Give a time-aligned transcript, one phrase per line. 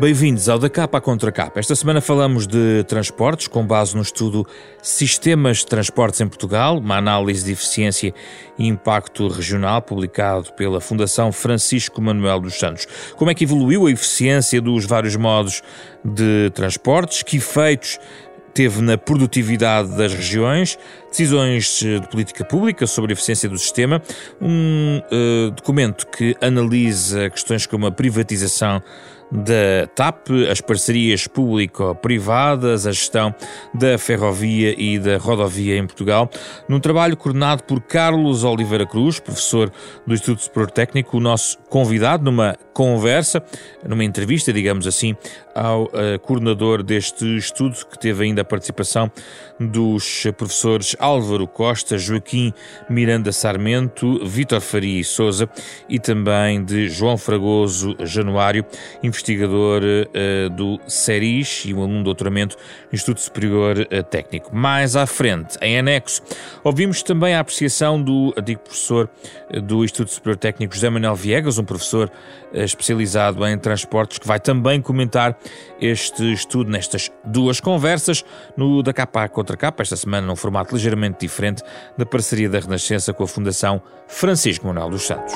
[0.00, 1.60] Bem-vindos ao Da Capa à Contra Capa.
[1.60, 4.46] Esta semana falamos de transportes, com base no estudo
[4.80, 8.14] Sistemas de Transportes em Portugal, uma análise de eficiência
[8.58, 12.86] e impacto regional, publicado pela Fundação Francisco Manuel dos Santos.
[13.14, 15.62] Como é que evoluiu a eficiência dos vários modos
[16.02, 17.22] de transportes?
[17.22, 17.98] Que efeitos
[18.54, 20.78] teve na produtividade das regiões,
[21.10, 24.02] decisões de política pública sobre a eficiência do sistema,
[24.40, 28.82] um uh, documento que analisa questões como a privatização
[29.30, 33.34] da TAP, as parcerias público-privadas, a gestão
[33.72, 36.28] da ferrovia e da rodovia em Portugal,
[36.68, 39.72] num trabalho coordenado por Carlos Oliveira Cruz, professor
[40.06, 43.42] do Instituto Superior Técnico, o nosso convidado numa conversa,
[43.86, 45.16] numa entrevista, digamos assim,
[45.54, 49.10] ao uh, coordenador deste estudo, que teve ainda a participação
[49.58, 52.52] dos professores Álvaro Costa, Joaquim
[52.88, 55.48] Miranda Sarmento, Vítor Faria e Souza
[55.88, 58.64] e também de João Fragoso Januário,
[59.02, 62.56] investigador uh, do CERIS e um aluno de doutoramento
[62.90, 64.54] no Instituto Superior uh, Técnico.
[64.54, 66.22] Mais à frente, em anexo,
[66.64, 69.10] ouvimos também a apreciação do antigo professor
[69.62, 72.10] do Instituto Superior Técnico José Manuel Viegas, um professor
[72.52, 75.36] especializado em transportes, que vai também comentar
[75.80, 78.24] este estudo nestas duas conversas,
[78.56, 81.62] no da capa contra capa, esta semana num formato ligeiramente diferente
[81.96, 85.34] da parceria da Renascença com a Fundação Francisco Manuel dos Santos.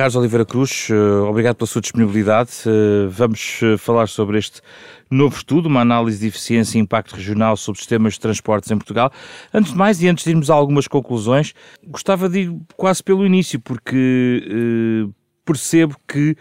[0.00, 0.94] Carlos Oliveira Cruz, eh,
[1.28, 2.52] obrigado pela sua disponibilidade.
[2.64, 4.62] Eh, vamos eh, falar sobre este
[5.10, 9.12] novo estudo, uma análise de eficiência e impacto regional sobre sistemas de transportes em Portugal.
[9.52, 11.52] Antes de mais, e antes de irmos a algumas conclusões,
[11.86, 15.06] gostava de ir quase pelo início, porque
[15.44, 16.34] percebo que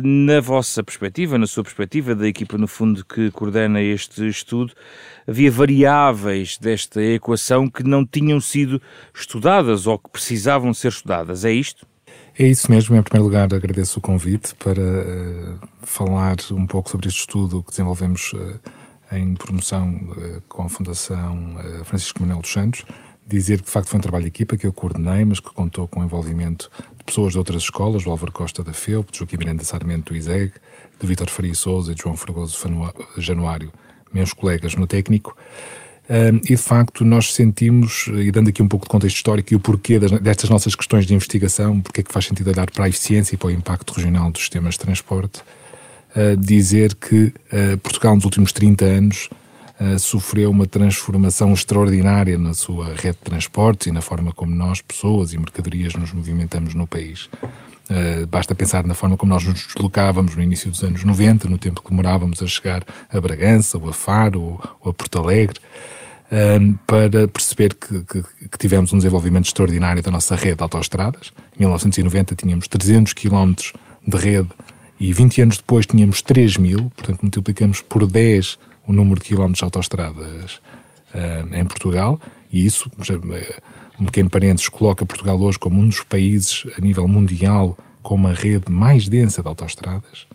[0.00, 4.74] na vossa perspectiva, na sua perspectiva, da equipa no fundo que coordena este estudo,
[5.26, 8.80] havia variáveis desta equação que não tinham sido
[9.12, 11.44] estudadas ou que precisavam ser estudadas.
[11.44, 11.84] É isto?
[12.38, 12.96] É isso mesmo.
[12.96, 17.70] Em primeiro lugar, agradeço o convite para uh, falar um pouco sobre este estudo que
[17.70, 18.58] desenvolvemos uh,
[19.12, 22.86] em promoção uh, com a Fundação Francisco Manuel dos Santos.
[23.26, 25.86] Dizer que de facto foi um trabalho de equipa que eu coordenei, mas que contou
[25.86, 29.36] com o envolvimento de pessoas de outras escolas, do Álvaro Costa da FEUP, de Joaquim
[29.36, 30.54] Miranda Sarmento do ISEG,
[30.98, 32.58] de Vítor Faria Souza e de João Fragoso
[33.18, 33.70] Januário,
[34.12, 35.36] meus colegas no técnico
[36.08, 39.60] e de facto nós sentimos, e dando aqui um pouco de contexto histórico e o
[39.60, 42.88] porquê das, destas nossas questões de investigação, porque é que faz sentido olhar para a
[42.88, 45.42] eficiência e para o impacto regional dos sistemas de transporte,
[46.16, 49.28] uh, dizer que uh, Portugal nos últimos 30 anos
[49.80, 54.80] uh, sofreu uma transformação extraordinária na sua rede de transportes e na forma como nós,
[54.80, 57.28] pessoas e mercadorias, nos movimentamos no país.
[57.90, 61.58] Uh, basta pensar na forma como nós nos deslocávamos no início dos anos 90, no
[61.58, 65.58] tempo que demorávamos a chegar a Bragança, ou a Faro, ou, ou a Porto Alegre,
[66.30, 71.32] uh, para perceber que, que, que, tivemos um desenvolvimento extraordinário da nossa rede de autoestradas.
[71.56, 73.54] Em 1990 tínhamos 300 km
[74.06, 74.48] de rede
[74.98, 79.58] e 20 anos depois tínhamos 3 mil, portanto multiplicamos por 10 o número de quilómetros
[79.58, 80.60] de autoestradas
[81.14, 82.20] uh, em Portugal,
[82.52, 82.90] e isso
[83.98, 88.32] um pequeno parênteses, coloca Portugal hoje como um dos países a nível mundial com uma
[88.32, 90.26] rede mais densa de autoestradas.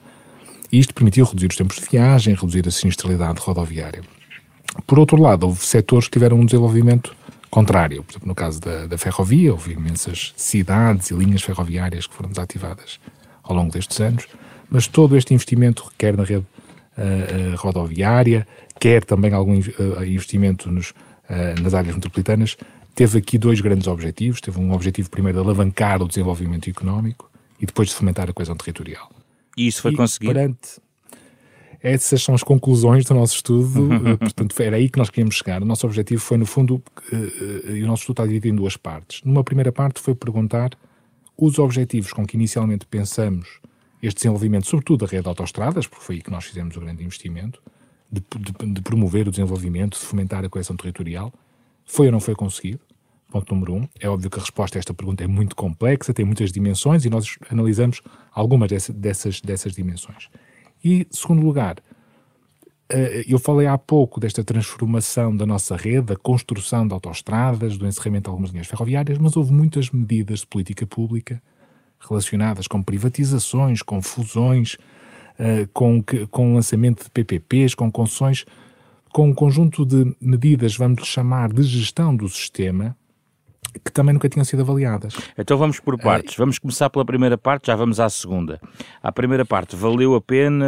[0.72, 4.02] E isto permitiu reduzir os tempos de viagem, reduzir a sinistralidade rodoviária.
[4.86, 7.16] Por outro lado, houve setores que tiveram um desenvolvimento
[7.50, 8.04] contrário.
[8.04, 12.30] Por exemplo, no caso da, da ferrovia, houve imensas cidades e linhas ferroviárias que foram
[12.30, 13.00] desativadas
[13.44, 14.28] ao longo destes anos,
[14.70, 16.46] mas todo este investimento requer na rede
[16.98, 18.46] uh, rodoviária,
[18.80, 20.94] quer também algum uh, investimento nos,
[21.62, 22.56] nas áreas metropolitanas,
[22.96, 24.42] teve aqui dois grandes objetivos.
[24.42, 27.30] Teve um objetivo primeiro de alavancar o desenvolvimento económico
[27.60, 29.12] e depois de fomentar a coesão territorial.
[29.58, 30.34] E isso foi e conseguido?
[30.34, 30.80] Perante,
[31.82, 35.62] essas são as conclusões do nosso estudo, eh, portanto, era aí que nós queríamos chegar.
[35.62, 36.76] O nosso objetivo foi, no fundo,
[37.12, 39.22] uh, e o nosso estudo está dividido em duas partes.
[39.24, 40.72] Numa primeira parte foi perguntar
[41.38, 43.60] os objetivos com que inicialmente pensamos
[44.02, 47.04] este desenvolvimento, sobretudo da rede de autoestradas, porque foi aí que nós fizemos o grande
[47.04, 47.62] investimento,
[48.12, 51.34] de, de, de promover o desenvolvimento, de fomentar a coesão territorial,
[51.86, 52.80] foi ou não foi conseguido?
[53.30, 53.88] Ponto número um.
[54.00, 57.10] É óbvio que a resposta a esta pergunta é muito complexa, tem muitas dimensões e
[57.10, 58.02] nós analisamos
[58.32, 60.30] algumas dessas, dessas, dimensões.
[60.84, 61.78] E, segundo lugar,
[62.90, 67.86] eh, eu falei há pouco desta transformação da nossa rede, da construção de autoestradas, do
[67.86, 71.42] encerramento de algumas linhas ferroviárias, mas houve muitas medidas de política pública
[72.00, 74.78] relacionadas com privatizações, com fusões,
[75.40, 78.46] eh, com, com lançamento de PPPs, com concessões,
[79.12, 82.96] com um conjunto de medidas, vamos chamar, de gestão do sistema,
[83.84, 85.16] que também nunca tinham sido avaliadas.
[85.38, 86.36] Então vamos por partes.
[86.36, 86.38] É...
[86.38, 88.60] Vamos começar pela primeira parte, já vamos à segunda.
[89.02, 90.66] A primeira parte, valeu a pena,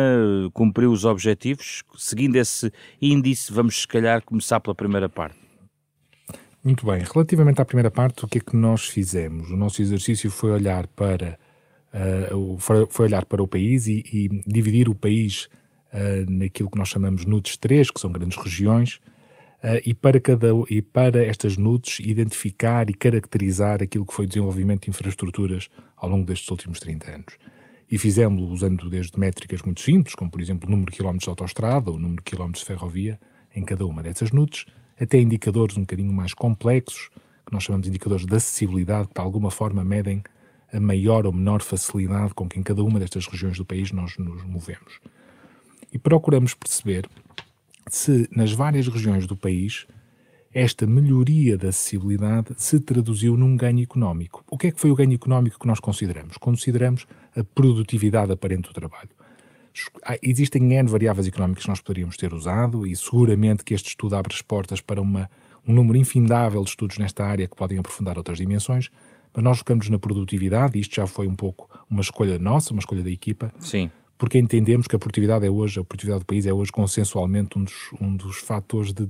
[0.54, 1.84] cumpriu os objetivos?
[1.98, 5.38] Seguindo esse índice, vamos se calhar começar pela primeira parte.
[6.64, 7.04] Muito bem.
[7.12, 9.50] Relativamente à primeira parte, o que é que nós fizemos?
[9.50, 11.40] O nosso exercício foi olhar para,
[11.94, 15.48] uh, foi olhar para o país e, e dividir o país
[15.94, 19.00] uh, naquilo que nós chamamos NUTS 3, que são grandes regiões,
[19.64, 24.28] uh, e, para cada, e para estas NUTS identificar e caracterizar aquilo que foi o
[24.28, 27.38] desenvolvimento de infraestruturas ao longo destes últimos 30 anos.
[27.92, 31.30] E fizemos-lo usando desde métricas muito simples, como por exemplo o número de quilómetros de
[31.30, 33.20] autostrada ou o número de quilómetros de ferrovia
[33.56, 34.66] em cada uma dessas NUTS,
[35.00, 37.10] até indicadores um bocadinho mais complexos,
[37.46, 40.22] que nós chamamos de indicadores de acessibilidade, que de alguma forma medem
[40.72, 44.18] a maior ou menor facilidade com que em cada uma destas regiões do país nós
[44.18, 45.00] nos movemos.
[45.92, 47.10] E procuramos perceber
[47.88, 49.88] se nas várias regiões do país
[50.54, 54.44] esta melhoria da acessibilidade se traduziu num ganho económico.
[54.50, 56.38] O que é que foi o ganho económico que nós consideramos?
[56.38, 57.06] Consideramos
[57.36, 59.10] a produtividade aparente do trabalho.
[60.22, 64.34] Existem N variáveis económicas que nós poderíamos ter usado e seguramente que este estudo abre
[64.34, 65.30] as portas para uma,
[65.68, 68.90] um número infindável de estudos nesta área que podem aprofundar outras dimensões,
[69.42, 73.12] nós focamos na produtividade isto já foi um pouco uma escolha nossa, uma escolha da
[73.12, 73.52] equipa.
[73.60, 73.90] Sim.
[74.18, 77.64] Porque entendemos que a produtividade é hoje, a produtividade do país é hoje consensualmente um
[77.64, 79.10] dos, um dos fatores de,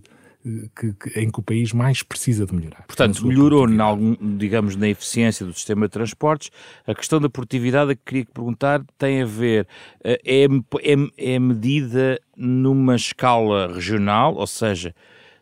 [0.76, 2.86] que, que, em que o país mais precisa de melhorar.
[2.88, 6.50] Portanto, melhorou, na algum, digamos, na eficiência do sistema de transportes.
[6.88, 9.68] A questão da produtividade, que queria perguntar, tem a ver,
[10.04, 14.96] eh, é, é, é medida numa escala regional, ou seja,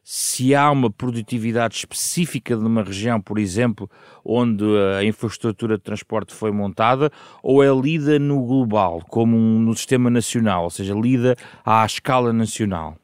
[0.10, 3.92] se há uma produtividade específica de uma região, por exemplo,
[4.24, 4.64] onde
[4.98, 7.12] a infraestrutura de transporte foi montada,
[7.44, 12.96] ou é lida no global, como no sistema nacional, ou seja, lida à escala nacional?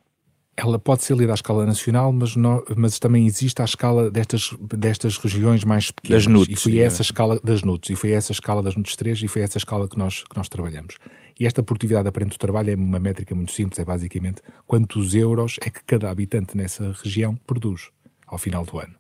[0.56, 4.56] ela pode ser lida à escala nacional, mas, não, mas também existe à escala destas,
[4.78, 6.26] destas regiões mais pequenas.
[6.26, 6.52] Das NUTS.
[6.52, 9.42] E foi essa escala das NUTS, e foi essa escala das NUTS 3, e foi
[9.42, 10.96] essa escala que nós, que nós trabalhamos.
[11.40, 15.58] E esta produtividade aparente do trabalho é uma métrica muito simples, é basicamente quantos euros
[15.62, 17.90] é que cada habitante nessa região produz
[18.28, 18.96] ao final do ano.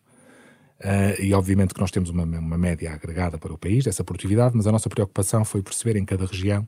[0.79, 4.55] Uh, e obviamente que nós temos uma, uma média agregada para o país dessa produtividade,
[4.55, 6.67] mas a nossa preocupação foi perceber em cada região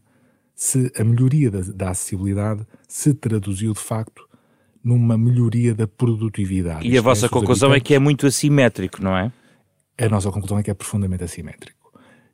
[0.55, 4.25] se a melhoria da, da acessibilidade se traduziu de facto
[4.81, 6.87] numa melhoria da produtividade.
[6.87, 9.31] E a vossa conclusão é que é muito assimétrico, não é?
[9.97, 11.84] A nossa conclusão é que é profundamente assimétrico.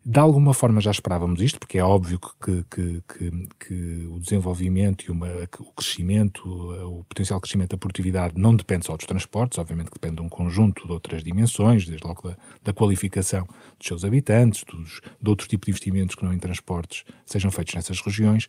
[0.03, 5.05] De alguma forma já esperávamos isto, porque é óbvio que, que, que, que o desenvolvimento
[5.05, 5.27] e uma,
[5.59, 10.15] o crescimento, o potencial crescimento da produtividade não depende só dos transportes, obviamente que depende
[10.15, 13.45] de um conjunto de outras dimensões, desde logo da, da qualificação
[13.77, 17.75] dos seus habitantes, dos, de outros tipos de investimentos que não em transportes sejam feitos
[17.75, 18.47] nessas regiões.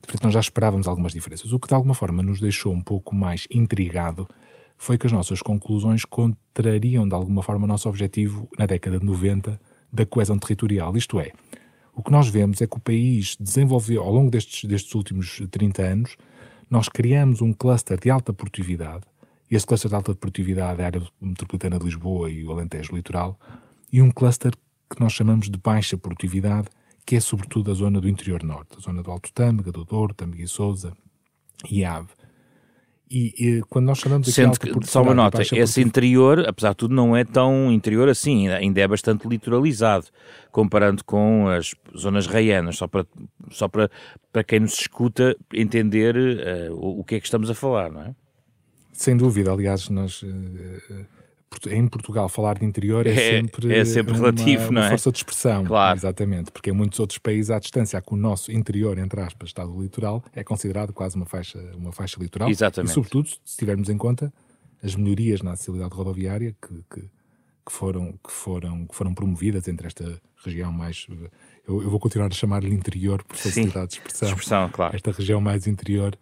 [0.00, 1.52] Portanto, nós já esperávamos algumas diferenças.
[1.52, 4.26] O que de alguma forma nos deixou um pouco mais intrigado
[4.78, 9.04] foi que as nossas conclusões contrariam de alguma forma o nosso objetivo na década de
[9.04, 9.60] 90
[9.96, 10.96] da coesão territorial.
[10.96, 11.32] Isto é,
[11.94, 15.82] o que nós vemos é que o país desenvolveu, ao longo destes, destes últimos 30
[15.82, 16.16] anos,
[16.70, 19.04] nós criamos um cluster de alta produtividade,
[19.50, 22.94] e esse cluster de alta produtividade é a área metropolitana de Lisboa e o Alentejo
[22.94, 23.38] Litoral,
[23.92, 24.52] e um cluster
[24.90, 26.68] que nós chamamos de baixa produtividade,
[27.04, 30.12] que é sobretudo a zona do interior norte, a zona do Alto Tâmega, do Douro,
[30.12, 30.92] Tâmega e Sousa
[31.70, 32.08] e Ave.
[33.08, 36.94] E, e, quando nós chamamos Sendo que, só uma nota, esse interior, apesar de tudo,
[36.94, 40.06] não é tão interior assim, ainda é bastante litoralizado,
[40.50, 43.06] comparando com as zonas raianas, só para,
[43.50, 43.88] só para,
[44.32, 48.02] para quem nos escuta entender uh, o, o, que é que estamos a falar, não
[48.02, 48.14] é?
[48.92, 51.06] Sem dúvida, aliás, nós uh,
[51.68, 54.90] em Portugal falar de interior é, é sempre, é sempre relativo, uma, não é?
[54.90, 55.64] força de expressão.
[55.64, 55.98] Claro.
[55.98, 59.80] Exatamente, porque em muitos outros países à distância que o nosso interior, entre aspas, estado
[59.80, 62.50] litoral, é considerado quase uma faixa, uma faixa litoral.
[62.50, 62.90] Exatamente.
[62.90, 64.32] E sobretudo, se tivermos em conta
[64.82, 69.86] as melhorias na acessibilidade rodoviária que, que, que, foram, que, foram, que foram promovidas entre
[69.86, 71.06] esta região mais...
[71.66, 74.28] Eu, eu vou continuar a chamar-lhe interior por facilidade Sim, de expressão.
[74.28, 74.94] expressão claro.
[74.94, 76.16] Esta região mais interior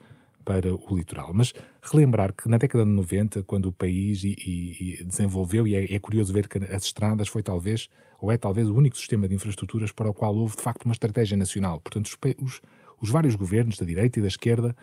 [0.45, 1.33] para o litoral.
[1.35, 1.53] Mas
[1.85, 5.95] relembrar que na década de 90, quando o país e, e, e desenvolveu, e é,
[5.95, 7.89] é, curioso ver que as estradas foi talvez,
[8.19, 10.93] ou é talvez o único sistema de infraestruturas para o qual houve de facto uma
[10.93, 11.81] estratégia nacional.
[11.81, 12.63] Portanto, os, os,
[13.01, 14.75] os vários governos da direita e da esquerda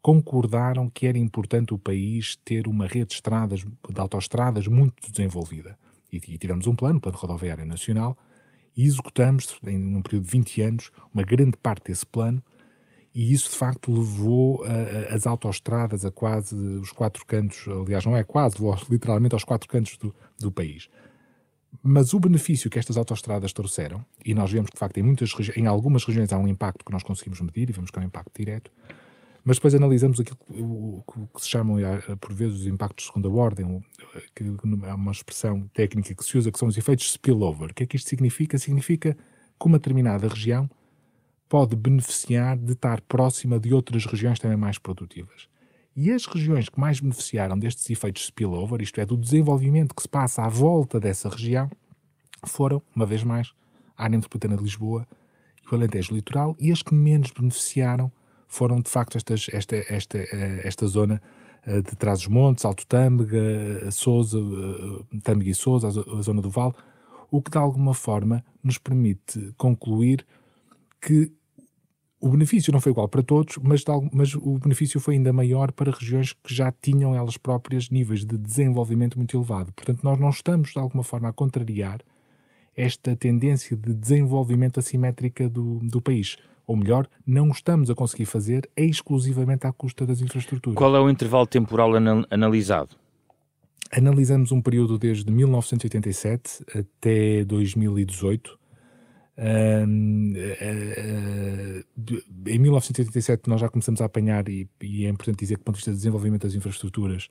[0.00, 5.78] concordaram que era importante o país ter uma rede de estradas, de autoestradas muito desenvolvida.
[6.12, 8.18] E, e tivemos um plano, o Plano Rodoviário Nacional,
[8.76, 12.42] e executamos, em um período de 20 anos, uma grande parte desse plano,
[13.14, 14.64] e isso de facto levou
[15.10, 19.68] as autoestradas a quase os quatro cantos, aliás, não é quase, levou literalmente aos quatro
[19.68, 20.88] cantos do, do país.
[21.82, 25.32] Mas o benefício que estas autoestradas trouxeram, e nós vemos que de facto em, muitas,
[25.56, 28.04] em algumas regiões há um impacto que nós conseguimos medir e vemos que é um
[28.04, 28.70] impacto direto,
[29.44, 30.38] mas depois analisamos aquilo
[31.06, 31.78] que, que se chamam
[32.20, 33.84] por vezes os impactos de segunda ordem,
[34.34, 37.70] que é uma expressão técnica que se usa, que são os efeitos spillover.
[37.70, 38.56] O que é que isto significa?
[38.56, 40.70] Significa que uma determinada região
[41.52, 45.50] pode beneficiar de estar próxima de outras regiões também mais produtivas.
[45.94, 50.08] E as regiões que mais beneficiaram destes efeitos spillover, isto é, do desenvolvimento que se
[50.08, 51.70] passa à volta dessa região,
[52.46, 53.52] foram, uma vez mais,
[53.98, 55.06] a área metropolitana de Lisboa
[55.62, 58.10] e o Alentejo Litoral, e as que menos beneficiaram
[58.48, 61.20] foram, de facto, estas, esta, esta, eh, esta zona
[61.66, 64.38] eh, de Trás-os-Montes, Alto Tâmega, Sousa,
[65.22, 66.72] Tâmega e Sousa, a zona do Vale,
[67.30, 70.26] o que de alguma forma nos permite concluir
[70.98, 71.30] que
[72.22, 75.90] o benefício não foi igual para todos, mas, mas, o benefício foi ainda maior para
[75.90, 79.72] regiões que já tinham elas próprias níveis de desenvolvimento muito elevado.
[79.72, 82.00] Portanto, nós não estamos de alguma forma a contrariar
[82.76, 86.36] esta tendência de desenvolvimento assimétrica do, do país.
[86.64, 90.78] Ou melhor, não estamos a conseguir fazer exclusivamente à custa das infraestruturas.
[90.78, 92.94] Qual é o intervalo temporal anal analisado?
[93.90, 98.61] Analisamos um período desde 1987 até 2018 Uh,
[102.46, 105.74] em 1987 nós já começamos a apanhar, e, e, é importante dizer que do ponto
[105.74, 107.28] de vista de desenvolvimento das infraestruturas,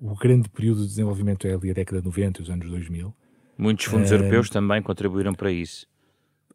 [0.00, 3.14] o grande período de desenvolvimento é ali a década de 90 e os anos 2000.
[3.58, 5.86] Muitos fundos europeus também contribuíram para isso.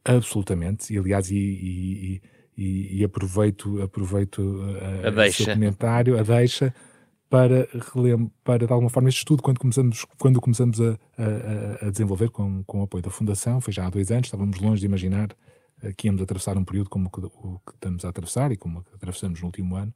[0.04, 2.22] Absolutamente, e aliás, e,
[2.58, 4.62] e, e aproveito, aproveito
[5.04, 5.44] a, a deixa.
[5.44, 6.74] o seu comentário, a deixa,
[7.36, 7.68] para,
[8.46, 12.63] para de alguma forma este estudo, quando começamos, quando começamos a, a, a, desenvolver com,
[12.63, 15.36] com o apoio da Fundação, foi já há dois anos, estávamos longe de imaginar
[15.84, 19.42] eh, que íamos atravessar um período como o que estamos a atravessar e como atravessamos
[19.42, 19.94] no último ano,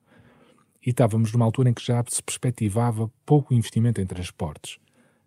[0.85, 4.77] e estávamos numa altura em que já se perspectivava pouco investimento em transportes.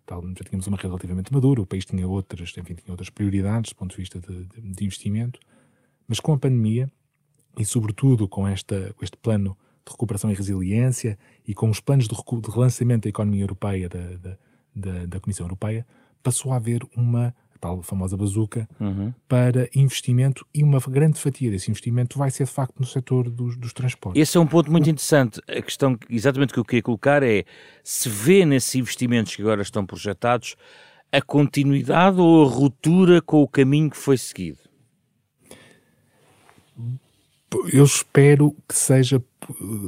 [0.07, 3.75] Já tínhamos uma rede relativamente madura, o país tinha outras, enfim, tinha outras prioridades do
[3.75, 5.39] ponto de vista de, de, de investimento,
[6.07, 6.91] mas com a pandemia
[7.57, 12.07] e sobretudo com, esta, com este plano de recuperação e resiliência e com os planos
[12.07, 14.37] de, de relançamento da economia europeia da, da,
[14.75, 15.85] da, da, Comissão Europeia,
[16.21, 19.13] passou a haver uma tal famosa bazuca uhum.
[19.27, 23.55] para investimento e uma grande fatia desse investimento vai ser de facto no setor dos,
[23.55, 24.21] dos transportes.
[24.21, 25.39] Esse é um ponto muito interessante.
[25.47, 27.45] A questão exatamente que eu queria colocar é
[27.81, 30.57] se vê nesses investimentos que agora estão projetados
[31.09, 34.57] a continuidade ou a ruptura com o caminho que foi seguido?
[37.71, 39.23] Eu espero que seja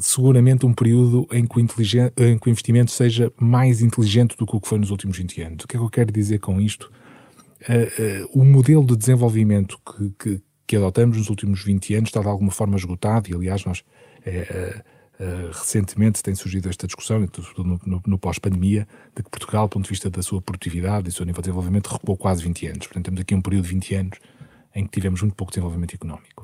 [0.01, 4.55] seguramente um período em que, o em que o investimento seja mais inteligente do que
[4.55, 5.63] o que foi nos últimos 20 anos.
[5.63, 6.91] O que é que eu quero dizer com isto?
[7.61, 12.21] Uh, uh, o modelo de desenvolvimento que, que, que, adotamos nos últimos 20 anos está
[12.21, 14.83] de alguma forma esgotado e, aliás, nós uh,
[15.51, 17.19] recentemente tem surgido esta discussão,
[17.57, 21.09] no, no, no pós-pandemia, de que Portugal, do ponto de vista da sua produtividade e
[21.09, 22.87] do seu nível de desenvolvimento, recuou quase 20 anos.
[22.87, 24.19] Portanto, temos aqui um período de 20 anos
[24.75, 26.34] em que tivemos muito pouco desenvolvimento económico.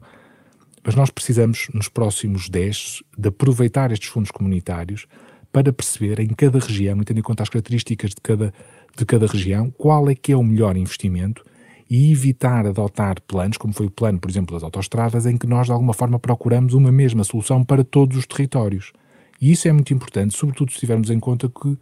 [0.84, 5.06] Mas nós precisamos, nos próximos 10, de aproveitar estes fundos comunitários
[5.52, 8.54] para perceber em cada região, e tendo em conta as características de cada,
[8.96, 11.44] de cada região, qual é que é o melhor investimento
[11.90, 15.68] e evitar adotar planos, como foi o plano, por exemplo, das autoestradas, em que nós,
[15.68, 18.94] de alguma forma, procuramos uma mesma solução para todos os territórios.
[19.42, 21.80] E isso é muito importante, sobretudo se tivermos em conta que uh,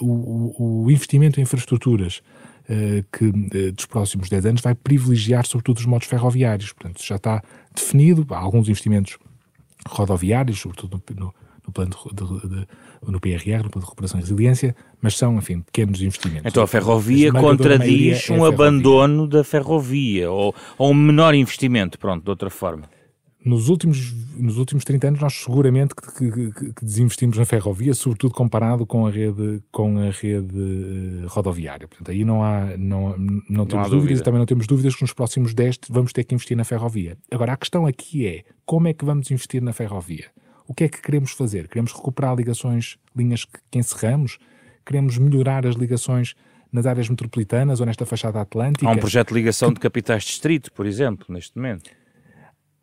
[0.00, 2.22] o, o, investimento em infraestruturas
[3.12, 6.72] que uh, dos próximos 10 anos vai privilegiar, sobretudo, os modos ferroviários.
[6.72, 7.42] Portanto, já está
[7.74, 9.18] definido, há alguns investimentos
[9.86, 11.34] rodoviários, sobretudo no, no,
[11.66, 12.66] no plano de, de, de,
[13.06, 16.46] no PRR, no plano de recuperação e resiliência, mas são, enfim, pequenos investimentos.
[16.46, 22.24] Então a ferrovia contradiz é um abandono da ferrovia, ou, ou um menor investimento, pronto,
[22.24, 22.93] de outra forma
[23.44, 28.32] nos últimos, nos últimos 30 anos nós seguramente que, que, que, desinvestimos na ferrovia, sobretudo
[28.32, 31.86] comparado com a rede, com a rede uh, rodoviária.
[31.86, 33.14] Portanto, aí não há, não,
[33.48, 36.24] não temos não dúvidas e também não temos dúvidas que nos próximos 10 vamos ter
[36.24, 37.18] que investir na ferrovia.
[37.30, 40.30] Agora, a questão aqui é como é que vamos investir na ferrovia?
[40.66, 41.68] O que é que queremos fazer?
[41.68, 44.38] Queremos recuperar ligações, linhas que, que encerramos?
[44.86, 46.34] Queremos melhorar as ligações
[46.72, 48.88] nas áreas metropolitanas ou nesta fachada atlântica?
[48.88, 51.90] Há um projeto de ligação de capitais distrito, por exemplo, neste momento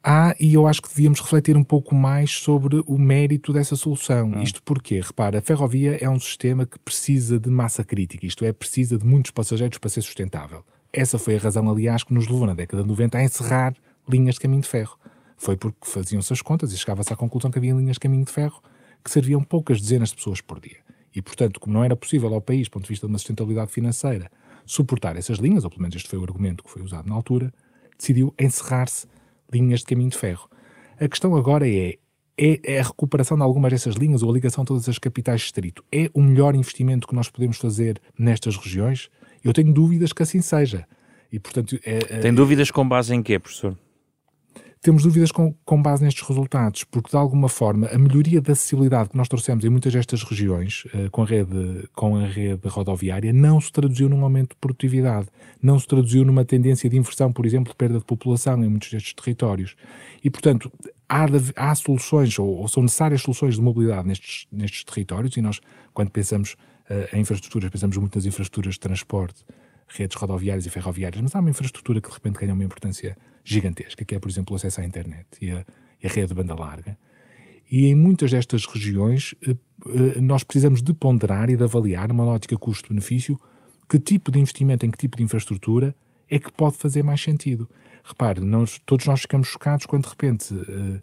[0.04, 4.30] há, e eu acho que devíamos refletir um pouco mais sobre o mérito dessa solução.
[4.30, 4.42] Hum.
[4.42, 8.52] Isto porque, repara, a ferrovia é um sistema que precisa de massa crítica, isto é,
[8.52, 10.64] precisa de muitos passageiros para ser sustentável.
[10.92, 13.74] Essa foi a razão, aliás, que nos levou na década de 90 a encerrar
[14.10, 14.98] linhas de caminho de ferro.
[15.38, 18.32] Foi porque faziam-se as contas e chegava-se à conclusão que havia linhas de caminho de
[18.32, 18.62] ferro
[19.04, 20.78] que serviam poucas dezenas de pessoas por dia.
[21.16, 23.72] E, portanto, como não era possível ao país, do ponto de vista de uma sustentabilidade
[23.72, 24.30] financeira,
[24.66, 27.54] suportar essas linhas, ou pelo menos este foi o argumento que foi usado na altura,
[27.98, 29.08] decidiu encerrar-se
[29.52, 30.50] linhas de caminho de ferro.
[31.00, 31.98] A questão agora é,
[32.38, 35.42] é, é, a recuperação de algumas dessas linhas ou a ligação de todas as capitais
[35.42, 35.84] de distrito.
[35.92, 39.10] É o melhor investimento que nós podemos fazer nestas regiões?
[39.44, 40.88] Eu tenho dúvidas que assim seja.
[41.32, 43.78] E, portanto, é, é Tem dúvidas com base em quê, professor?
[44.82, 49.10] Temos dúvidas com, com base nestes resultados, porque de alguma forma a melhoria da acessibilidade
[49.10, 53.32] que nós trouxemos em muitas destas regiões uh, com, a rede, com a rede rodoviária
[53.32, 55.28] não se traduziu num aumento de produtividade,
[55.62, 58.90] não se traduziu numa tendência de inversão, por exemplo, de perda de população em muitos
[58.90, 59.76] destes territórios.
[60.24, 60.72] E, portanto,
[61.08, 65.62] há, há soluções, ou, ou, são necessárias soluções de mobilidade nestes, nestes territórios, e nós,
[65.94, 66.54] quando pensamos
[66.90, 69.46] uh, em infraestruturas, pensamos muito nas infraestruturas de transporte,
[69.88, 74.06] redes rodoviárias e ferroviárias, mas há uma infraestrutura que de repente ganha uma importância gigantesca,
[74.06, 75.66] que é, por exemplo, o acesso à internet e a,
[76.02, 76.98] e a rede de banda larga.
[77.72, 79.52] E em muitas destas regiões, uh,
[79.86, 83.40] uh, nós precisamos de ponderar e de avaliar, numa lógica custo-benefício,
[83.90, 85.96] que tipo de investimento em que tipo de infraestrutura
[86.30, 87.70] é que pode fazer mais sentido.
[88.04, 91.02] Repare, nós, todos nós ficamos chocados quando de repente, uh,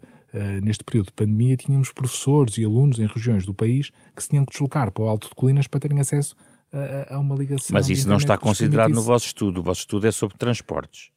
[0.61, 4.45] neste período de pandemia, tínhamos professores e alunos em regiões do país que se tinham
[4.45, 6.35] que deslocar para o Alto de Colinas para terem acesso
[6.71, 7.73] a, a uma ligação.
[7.73, 9.59] Mas isso não está considerado no vosso estudo.
[9.59, 11.09] O vosso estudo é sobre transportes.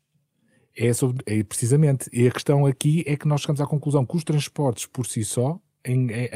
[0.77, 2.09] É, sobre, é precisamente.
[2.13, 5.25] E a questão aqui é que nós chegamos à conclusão que os transportes por si
[5.25, 6.29] só em, em,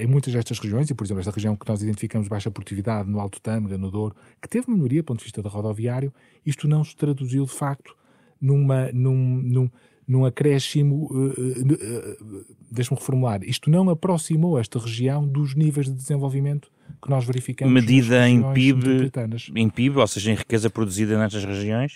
[0.00, 3.20] em, muitas destas regiões, e por exemplo, esta região que nós identificamos baixa produtividade, no
[3.20, 6.12] Alto Tâmega, no Douro, que teve melhoria do ponto de vista da rodoviário,
[6.44, 7.94] isto não se traduziu de facto
[8.40, 9.70] numa, num, num,
[10.06, 11.06] num acréscimo.
[11.10, 13.42] Uh, uh, uh, Deixa-me reformular.
[13.44, 16.70] Isto não aproximou esta região dos níveis de desenvolvimento
[17.02, 17.72] que nós verificamos.
[17.72, 19.10] Medida em PIB,
[19.54, 21.94] em PIB, ou seja, em riqueza produzida nestas regiões?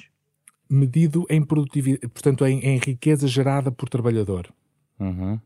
[0.71, 4.53] Medido em produtividade, portanto, em, em riqueza gerada por trabalhador.
[5.01, 5.41] Uhum.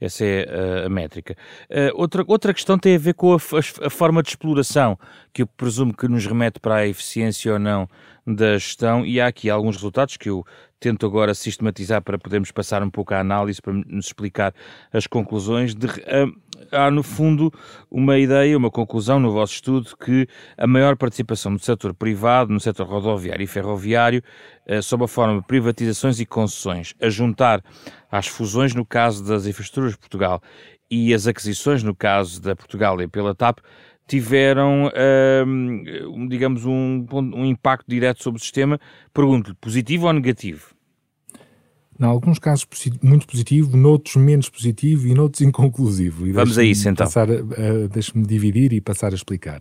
[0.00, 0.46] Essa é
[0.82, 1.36] uh, a métrica.
[1.68, 4.98] Uh, outra, outra questão tem a ver com a, a, a, forma de exploração,
[5.32, 7.86] que eu presumo que nos remete para a eficiência ou não
[8.34, 10.44] da gestão, e há aqui alguns resultados que eu
[10.78, 14.54] tento agora sistematizar para podermos passar um pouco à análise, para nos explicar
[14.92, 15.74] as conclusões.
[15.74, 16.34] De, uh,
[16.72, 17.52] há, no fundo,
[17.90, 22.58] uma ideia, uma conclusão no vosso estudo que a maior participação do setor privado, no
[22.58, 24.22] setor rodoviário e ferroviário,
[24.66, 27.62] uh, sob a forma de privatizações e concessões, a juntar
[28.10, 30.42] às fusões no caso das infraestruturas de Portugal
[30.90, 33.60] e as aquisições no caso da Portugal e pela TAP,
[34.10, 34.90] tiveram,
[35.46, 38.80] um, digamos, um, um impacto direto sobre o sistema.
[39.14, 40.74] Pergunto-lhe, positivo ou negativo?
[41.98, 42.66] Em alguns casos
[43.00, 46.26] muito positivo, noutros menos positivo e noutros inconclusivo.
[46.26, 47.06] E Vamos a isso então.
[47.92, 49.60] Deixe-me dividir e passar a explicar.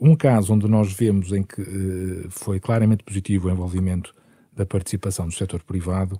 [0.00, 4.14] Um caso onde nós vemos em que uh, foi claramente positivo o envolvimento
[4.54, 6.18] da participação do setor privado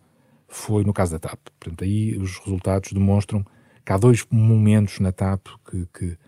[0.48, 1.38] foi no caso da TAP.
[1.60, 3.44] Portanto, aí os resultados demonstram
[3.86, 6.18] que há dois momentos na TAP que, que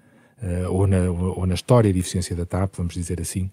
[0.71, 3.51] ou, na, ou na história de eficiência da TAP, vamos dizer assim,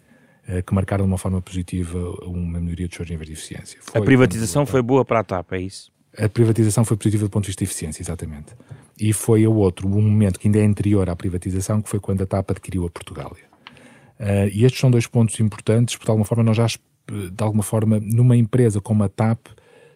[0.48, 3.80] uh, que marcaram de uma forma positiva uma melhoria dos seus níveis de eficiência.
[3.82, 5.92] Foi, a privatização foi boa para a TAP, é isso?
[6.18, 8.54] A privatização foi positiva do ponto de vista de eficiência, exatamente.
[9.00, 12.24] E foi o outro, um momento que ainda é anterior à privatização, que foi quando
[12.24, 13.46] a TAP adquiriu a Portugália.
[14.20, 17.64] Uh, e estes são dois pontos importantes, porque de alguma forma nós já, de alguma
[17.64, 19.48] forma, numa empresa como a TAP,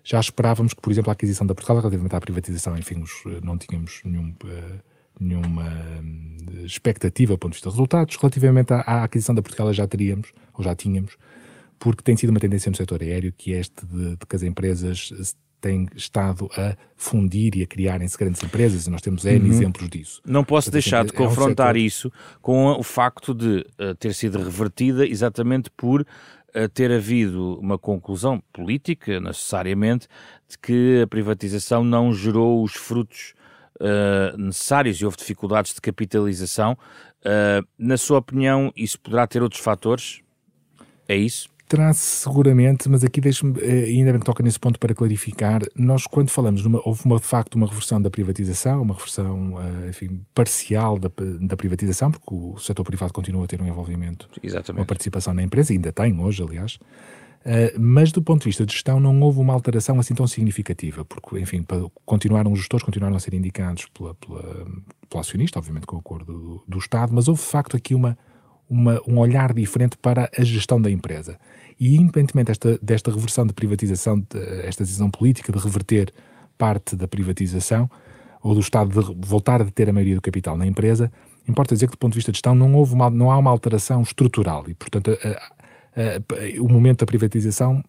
[0.04, 3.04] já esperávamos que, por exemplo, a aquisição da Portugal, relativamente à privatização, enfim,
[3.44, 4.34] não tínhamos nenhum
[5.22, 5.64] nenhuma
[6.02, 8.16] hum, expectativa do ponto de vista de resultados.
[8.16, 11.16] Relativamente à, à aquisição da Portugal já teríamos, ou já tínhamos,
[11.80, 14.44] porque tem sido uma tendência no setor aéreo que é este de, de que as
[14.44, 15.12] empresas
[15.62, 19.52] têm estado a fundir e a criarem-se grandes empresas, e nós temos N uhum.
[19.52, 20.22] exemplos disso.
[20.26, 24.40] Não posso deixar de confrontar é um isso com o facto de uh, ter sido
[24.40, 30.08] revertida exatamente por uh, ter havido uma conclusão política, necessariamente,
[30.50, 33.36] de que a privatização não gerou os frutos
[33.82, 36.78] uh, necessários e houve dificuldades de capitalização.
[37.24, 40.22] Uh, na sua opinião, isso poderá ter outros fatores?
[41.08, 41.50] É isso?
[41.68, 46.06] Terá seguramente, mas aqui deixe-me, eh, ainda bem que toca nesse ponto para clarificar, nós
[46.06, 49.56] quando falamos, numa, houve uma, de facto uma reversão da privatização, uma reversão,
[49.88, 54.82] enfim, parcial da, da privatização, porque o setor privado continua a ter um envolvimento, Exatamente.
[54.82, 56.78] uma participação na empresa, ainda tem hoje, aliás,
[57.42, 61.04] Uh, mas do ponto de vista de gestão não houve uma alteração assim tão significativa,
[61.04, 61.66] porque, enfim,
[62.06, 64.44] continuaram os gestores continuaram a ser indicados pela, pela,
[65.10, 68.16] pelo acionista, obviamente com o acordo do, do, Estado, mas houve de facto aqui uma,
[68.70, 71.40] uma, um olhar diferente para a gestão da empresa.
[71.80, 76.14] E independentemente desta, desta reversão de privatização, de, esta decisão política de reverter
[76.60, 77.90] parte da privatização,
[78.44, 81.12] ou do Estado de voltar a ter a maioria do capital na empresa,
[81.48, 83.50] importa dizer que do ponto de vista de gestão não, houve uma, não há uma
[83.50, 85.61] alteração estrutural e, portanto, a,
[86.60, 87.84] o momento da privatização,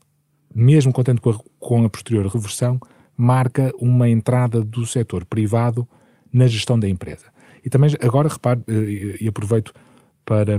[0.55, 2.79] mesmo contente com a, com a posterior reversão,
[3.17, 5.87] marca uma entrada do setor privado
[6.33, 7.27] na gestão da empresa.
[7.65, 9.73] E também, agora repare, uh, e aproveito
[10.25, 10.59] para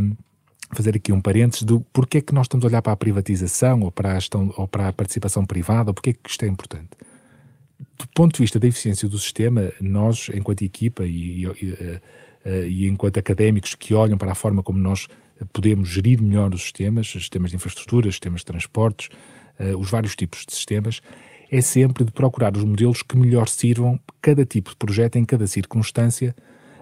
[0.73, 3.82] fazer aqui um parênteses do porquê é que nós estamos a olhar para a privatização
[3.82, 6.89] ou para a, gestão, ou para a participação privada, porquê é que isto é importante.
[7.97, 11.99] Do ponto de vista da eficiência do sistema, nós, enquanto equipa e, e, e,
[12.45, 15.08] eh, e enquanto académicos que olham para a forma como nós
[15.51, 19.10] podemos gerir melhor os sistemas, sistemas de infraestrutura, sistemas de transportes,
[19.60, 21.01] uh, os vários tipos de sistemas,
[21.51, 25.45] é sempre de procurar os modelos que melhor sirvam cada tipo de projeto em cada
[25.47, 26.36] circunstância,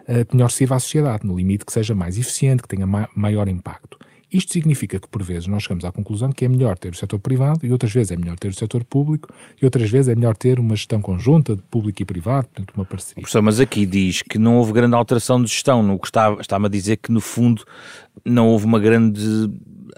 [0.07, 3.09] uh, que melhor sirva à sociedade, no limite que seja mais eficiente, que tenha ma
[3.15, 3.97] maior impacto.
[4.31, 7.19] Isto significa que, por vezes, nós chegamos à conclusão que é melhor ter o setor
[7.19, 9.27] privado e outras vezes é melhor ter o setor público
[9.61, 12.85] e outras vezes é melhor ter uma gestão conjunta de público e privado, portanto, uma
[12.85, 13.21] parceria.
[13.21, 16.67] Professor, mas aqui diz que não houve grande alteração de gestão, no que está, está-me
[16.67, 17.65] a dizer que, no fundo,
[18.25, 19.21] não houve uma grande.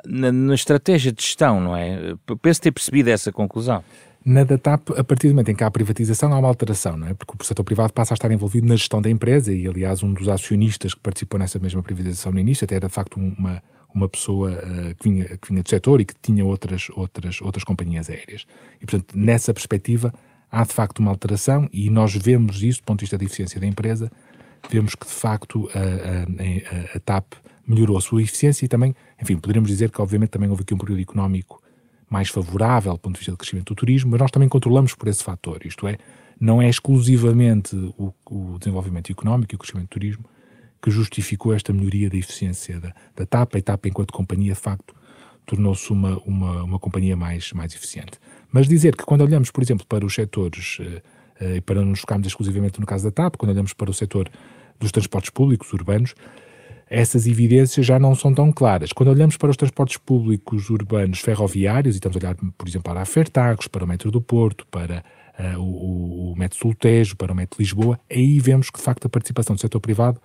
[0.05, 2.15] na, na estratégia de gestão, não é?
[2.41, 3.83] Penso ter percebido essa conclusão.
[4.25, 7.07] Na DATAP, a partir do momento em que há a privatização, há uma alteração, não
[7.07, 7.13] é?
[7.13, 10.13] Porque o setor privado passa a estar envolvido na gestão da empresa e, aliás, um
[10.13, 13.62] dos acionistas que participou nessa mesma privatização no início até era, de facto, uma,
[13.93, 17.65] uma pessoa uh, que, vinha, que vinha do setor e que tinha outras, outras, outras
[17.65, 18.45] companhias aéreas.
[18.81, 20.13] E, portanto, nessa perspectiva,
[20.49, 23.59] há, de facto, uma alteração e nós vemos isso, do ponto de vista da eficiência
[23.59, 24.09] da empresa,
[24.69, 27.33] vemos que, de facto, a, a, a, a TAP
[27.65, 30.78] melhorou a sua eficiência e também, enfim, poderíamos dizer que, obviamente, também houve aqui um
[30.78, 31.62] período económico
[32.10, 35.08] mais favorável do ponto de vista do crescimento do turismo, mas nós também controlamos por
[35.08, 35.97] esse fator, isto é,
[36.39, 40.26] não é exclusivamente o, o desenvolvimento económico e o crescimento do turismo
[40.82, 43.56] que justificou esta melhoria da eficiência da, da TAP.
[43.56, 44.93] A TAP, enquanto companhia, de facto,
[45.45, 48.19] tornou-se uma, uma, uma companhia mais, mais eficiente.
[48.52, 51.02] Mas dizer que quando olhamos, por exemplo, para os setores, eh,
[51.39, 53.93] eh, e para não nos focarmos exclusivamente no caso da TAP, quando olhamos para o
[53.93, 54.30] setor
[54.78, 56.13] dos transportes públicos urbanos,
[56.89, 58.91] essas evidências já não são tão claras.
[58.93, 63.02] Quando olhamos para os transportes públicos urbanos ferroviários, e estamos a olhar, por exemplo, para
[63.02, 65.04] a Fertagos, para o Metro do Porto, para
[65.39, 69.10] uh, o, o Metro Sultejo, para o Metro Lisboa, aí vemos que, de facto, a
[69.10, 70.22] participação do setor privado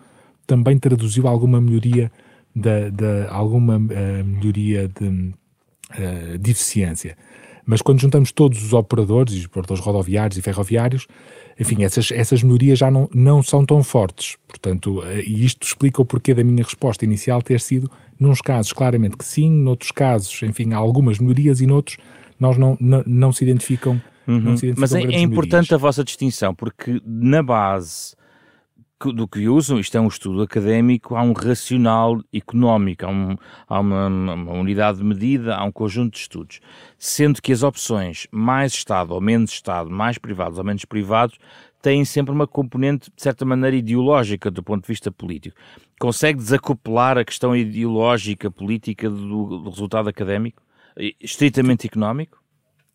[0.47, 2.11] também traduziu alguma melhoria,
[2.55, 7.17] de alguma uh, melhoria de, uh, de eficiência.
[7.69, 11.07] Mas quando juntamos todos os operadores, os operadores rodoviários e ferroviários,
[11.61, 14.39] enfim, essas, essas melhorias já não, não são tão fortes.
[14.49, 18.73] Portanto, eh, e isto explica o porquê da minha resposta inicial ter sido, nos casos,
[18.73, 21.99] claramente que sim, noutros casos, enfim, há algumas melhorias e noutros
[22.41, 24.01] nós não, não, não se identificam.
[24.27, 24.41] Uhum.
[24.41, 25.73] Não se identificam Mas é, é importante melhorias.
[25.73, 28.17] a vossa distinção, porque na base
[29.07, 33.37] do que usam, isto é um estudo académico, há um racional económico, há, um,
[33.69, 36.61] há uma, uma, unidade de medida, há um conjunto de estudos.
[36.99, 41.39] Sendo que as opções mais Estado ou menos Estado, mais privados ou menos privados,
[41.81, 45.57] têm sempre uma componente, de certa maneira, ideológica do ponto de vista político.
[46.01, 50.61] Consegue desacoplar a questão ideológica, política do, do resultado académico?
[51.21, 52.43] Estritamente económico?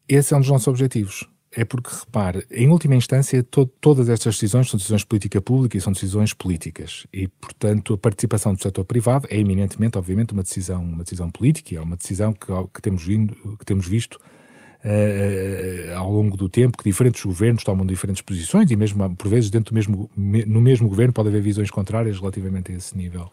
[0.07, 4.35] Esse é um dos nossos objetivos é porque, repare, em última instância, to todas estas
[4.35, 7.05] decisões são decisões de política pública e são decisões políticas.
[7.13, 11.75] E, portanto, a participação do setor privado é eminentemente, obviamente, uma decisão, uma decisão política,
[11.75, 16.77] é uma decisão que, que, temos, vindo, que temos visto uh, ao longo do tempo,
[16.77, 20.89] que diferentes governos tomam diferentes posições e mesmo, por vezes, dentro do mesmo, no mesmo
[20.89, 23.31] governo pode haver visões contrárias relativamente a esse nível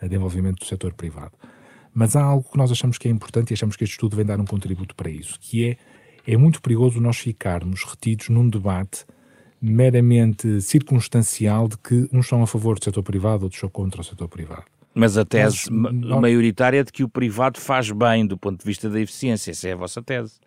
[0.00, 1.32] de envolvimento do setor privado.
[1.94, 4.24] Mas há algo que nós achamos que é importante e achamos que este estudo vem
[4.24, 5.76] dar um contributo para isso, que é
[6.26, 9.04] é muito perigoso nós ficarmos retidos num debate
[9.60, 14.04] meramente circunstancial de que uns são a favor do setor privado, outros são contra o
[14.04, 14.64] setor privado.
[14.94, 16.20] Mas a tese nós, nós...
[16.20, 19.68] maioritária é de que o privado faz bem do ponto de vista da eficiência, essa
[19.68, 20.40] é a vossa tese.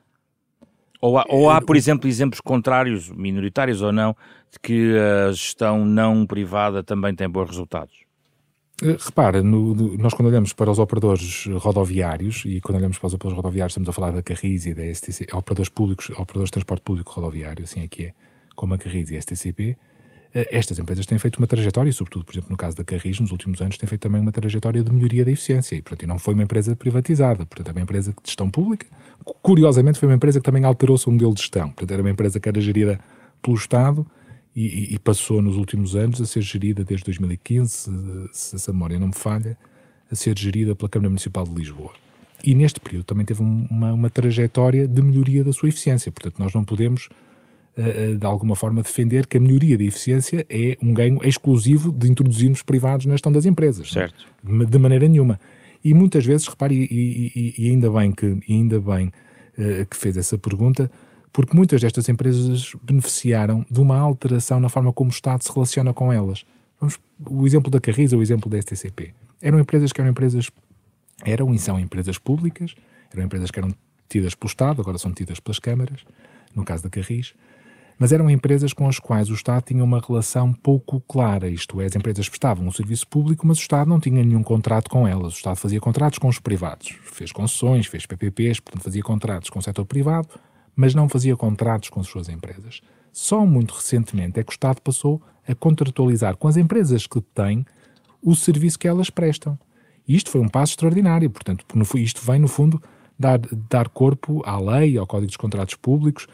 [1.02, 4.16] Ou há, ou há, por exemplo, exemplos contrários, minoritários ou não,
[4.52, 8.05] de que a gestão não privada também tem bons resultados?
[8.84, 13.14] Eh, repara, no, nós quando olhamos para os operadores rodoviários, e quando olhamos para os
[13.14, 16.82] operadores rodoviários estamos a falar da Carris e da STC, operadores públicos, operadores de transporte
[16.82, 18.14] público rodoviário, assim é que é,
[18.56, 19.78] como a Carris e a STCP,
[20.34, 23.32] eh, estas empresas têm feito uma trajetória, sobretudo, por exemplo, no caso da Carris, nos
[23.32, 26.34] últimos anos, têm feito também uma trajetória de melhoria da eficiência, e portanto não foi
[26.34, 28.88] uma empresa privatizada, portanto é uma empresa de gestão pública,
[29.42, 32.12] curiosamente foi uma empresa que também alterou o seu modelo de gestão, portanto era uma
[32.12, 33.00] empresa que era gerida
[33.42, 34.06] pelo Estado,
[34.56, 37.92] e, e, passou nos últimos anos a ser gerida desde 2015,
[38.32, 39.58] se, essa memória não me falha,
[40.10, 41.92] a ser gerida pela Câmara Municipal de Lisboa.
[42.42, 46.10] E neste período também teve uma, uma trajetória de melhoria da sua eficiência.
[46.12, 47.10] Portanto, nós não podemos,
[47.78, 51.92] uh, uh, de alguma forma, defender que a melhoria da eficiência é um ganho exclusivo
[51.92, 53.92] de introduzirmos privados na gestão das empresas.
[53.92, 54.26] Certo.
[54.42, 55.38] De maneira nenhuma.
[55.84, 59.12] E muitas vezes, repare, e, e, e ainda bem, que, ainda bem
[59.58, 60.90] uh, que fez essa pergunta,
[61.36, 65.94] porque muitas destas empresas beneficiaram de uma alteração na forma como o Estado se relaciona
[65.94, 66.46] com elas.
[66.80, 66.98] Vamos,
[67.30, 69.14] o exemplo da Carris ou o exemplo da STCP.
[69.42, 70.50] Eram empresas que eram empresas,
[71.26, 72.74] eram e são empresas públicas,
[73.14, 73.76] eram empresas que eram
[74.08, 76.06] tidas pelo Estado, agora são tidas pelas câmaras,
[76.56, 77.34] no caso da Carris,
[78.00, 81.86] mas eram empresas com as quais o Estado tinha uma relação pouco clara, isto é,
[81.86, 85.34] as empresas prestavam um serviço público, mas o Estado não tinha nenhum contrato com elas.
[85.34, 89.60] O Estado fazia contratos com os privados, fez concessões, fez PPPs, portanto fazia contratos com
[89.60, 90.30] o setor privado,
[90.76, 92.82] mas não fazia contratos com as suas empresas.
[93.12, 97.66] Só muito recentemente é que o Estado passou a contratualizar com as empresas que têm
[98.22, 99.58] o serviço que elas prestam.
[100.08, 102.82] E isto foi um passo extraordinário, portanto, isto vem, no fundo,
[103.18, 106.28] dar, dar corpo à lei, ao Código dos Contratos Públicos,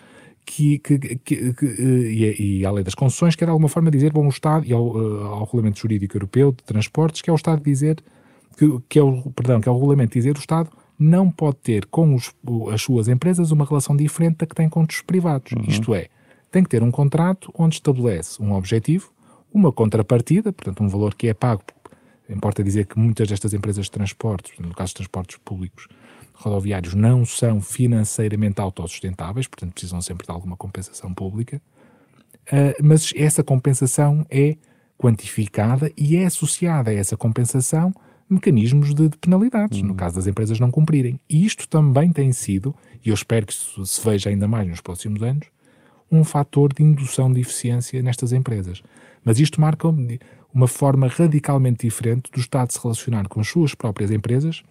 [0.45, 3.91] que, que, que, que e, e, à lei das concessões, que é de alguma forma
[3.91, 7.33] dizer, bom, o Estado, e ao, eh, ao Regulamento Jurídico Europeu de Transportes, que é
[7.33, 8.03] o Estado dizer
[8.57, 10.69] que, que, é o, perdão, que é o regulamento dizer o Estado
[11.01, 12.31] não pode ter com os,
[12.71, 15.51] as suas empresas uma relação diferente da que tem com os privados.
[15.51, 15.63] Uhum.
[15.67, 16.09] Isto é,
[16.51, 19.11] tem que ter um contrato onde estabelece um objetivo,
[19.51, 21.63] uma contrapartida, portanto, um valor que é pago.
[22.29, 25.87] Importa dizer que muitas destas empresas de transportes, no caso de transportes públicos
[26.35, 31.59] rodoviários, não são financeiramente autossustentáveis, portanto, precisam sempre de alguma compensação pública.
[32.47, 34.55] Uh, mas essa compensação é
[34.99, 37.91] quantificada e é associada a essa compensação
[38.33, 39.89] mecanismos de, de penalidades, uhum.
[39.89, 41.19] no caso das empresas não cumprirem.
[41.29, 44.81] E isto também tem sido, e eu espero que isso se veja ainda mais nos
[44.81, 45.47] próximos anos,
[46.11, 48.83] um fator de indução de eficiência nestas empresas.
[49.23, 49.87] Mas isto marca
[50.53, 54.63] uma forma radicalmente diferente do Estado se relacionar com as suas próprias empresas,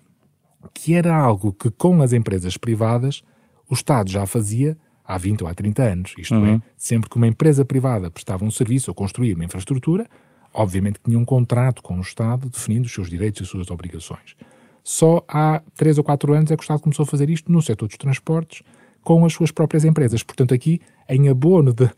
[0.74, 3.22] que era algo que com as empresas privadas
[3.68, 6.14] o Estado já fazia há 20 ou há 30 anos.
[6.18, 6.56] Isto uhum.
[6.56, 10.06] é, sempre que uma empresa privada prestava um serviço ou construía uma infraestrutura,
[10.52, 13.70] obviamente que tinha um contrato com o Estado definindo os seus direitos e as suas
[13.70, 14.36] obrigações.
[14.82, 17.60] Só há 3 ou 4 anos é que o Estado começou a fazer isto no
[17.62, 18.62] setor dos transportes
[19.02, 20.22] com as suas próprias empresas.
[20.22, 21.90] Portanto, aqui, em abono de, uh,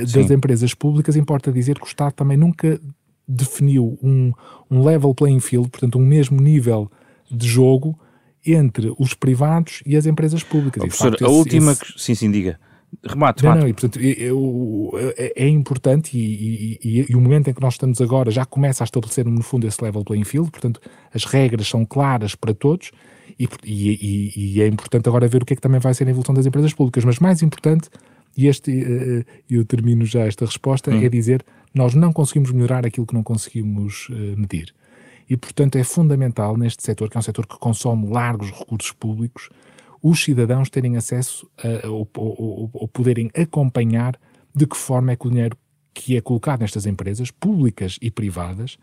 [0.00, 2.80] das empresas públicas, importa dizer que o Estado também nunca
[3.26, 4.32] definiu um,
[4.70, 6.90] um level playing field, portanto, um mesmo nível
[7.30, 7.98] de jogo
[8.44, 10.82] entre os privados e as empresas públicas.
[10.82, 11.72] Oh, professor, facto, a esse, última...
[11.72, 11.84] Esse...
[11.96, 12.58] Sim, sim, diga.
[13.04, 13.42] Remate.
[13.42, 17.60] Não, não, e, portanto, eu, é, é importante e, e, e, o momento em que
[17.60, 20.80] nós estamos agora já começa a estabelecer no fundo esse level playing field, portanto
[21.12, 22.92] as regras são claras para todos
[23.38, 26.46] e, é importante agora ver o que é que também vai ser a evolução das
[26.46, 27.88] empresas públicas, mas mais importante,
[28.36, 31.02] e este, uh, eu termino já esta resposta, hum.
[31.02, 34.74] é dizer, nós não conseguimos melhorar aquilo que não conseguimos uh, medir.
[35.28, 39.48] E, portanto, é fundamental neste setor, que é um setor que consome largos recursos públicos,
[40.02, 44.18] os cidadãos terem acesso a, ou, ou, ou poderem acompanhar
[44.54, 45.56] de que forma é que o dinheiro
[45.94, 48.78] que é colocado nestas empresas, públicas e privadas,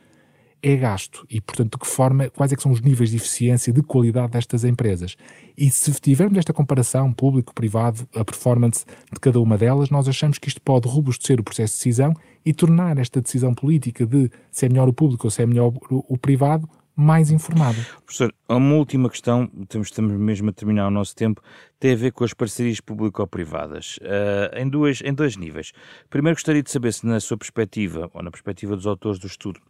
[0.61, 3.71] é gasto e, portanto, de que forma, quais é que são os níveis de eficiência,
[3.71, 5.15] de qualidade destas empresas.
[5.57, 10.49] E se tivermos esta comparação público-privado, a performance de cada uma delas, nós achamos que
[10.49, 12.13] isto pode robustecer o processo de decisão
[12.45, 15.73] e tornar esta decisão política de se é melhor o público ou se é melhor
[15.89, 17.77] o privado mais informada.
[18.05, 21.41] Professor, uma última questão, estamos mesmo a terminar o nosso tempo,
[21.79, 25.71] tem a ver com as parcerias público-privadas, uh, em, duas, em dois níveis.
[26.09, 29.61] Primeiro gostaria de saber se na sua perspectiva, ou na perspectiva dos autores do estudo,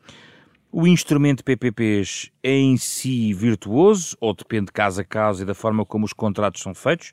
[0.71, 5.85] o instrumento PPPs é em si virtuoso ou depende caso a caso e da forma
[5.85, 7.11] como os contratos são feitos?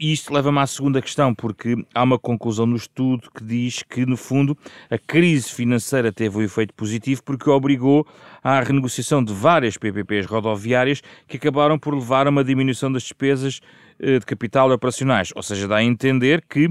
[0.00, 4.06] E isto leva-me à segunda questão, porque há uma conclusão no estudo que diz que,
[4.06, 4.56] no fundo,
[4.88, 8.06] a crise financeira teve um efeito positivo porque obrigou
[8.42, 13.60] à renegociação de várias PPPs rodoviárias que acabaram por levar a uma diminuição das despesas
[13.98, 15.34] eh, de capital operacionais.
[15.36, 16.70] Ou seja, dá a entender que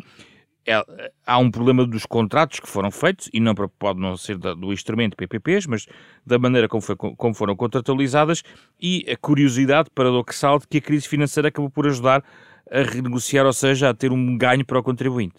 [0.65, 0.83] é,
[1.25, 5.15] há um problema dos contratos que foram feitos, e não pode não ser do instrumento
[5.15, 5.87] PPPs, mas
[6.25, 8.43] da maneira como, foi, como foram contratualizadas,
[8.79, 12.23] e a curiosidade paradoxal de que a crise financeira acabou por ajudar
[12.71, 15.35] a renegociar, ou seja, a ter um ganho para o contribuinte.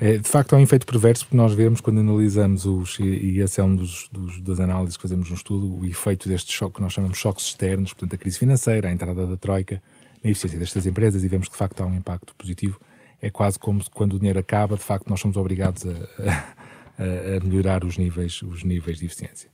[0.00, 3.60] É, de facto, há um efeito perverso, porque nós vemos quando analisamos os, e, essa
[3.60, 6.82] é um dos, dos, das análises que fazemos no estudo, o efeito deste choque que
[6.82, 9.80] nós chamamos de choques externos, portanto, a crise financeira, a entrada da Troika,
[10.22, 12.80] na eficiência destas empresas, e vemos que de facto há um impacto positivo
[13.24, 15.92] é quase como quando o dinheiro acaba, de facto, nós somos obrigados a,
[16.98, 19.48] a, a melhorar os níveis, os níveis de eficiência.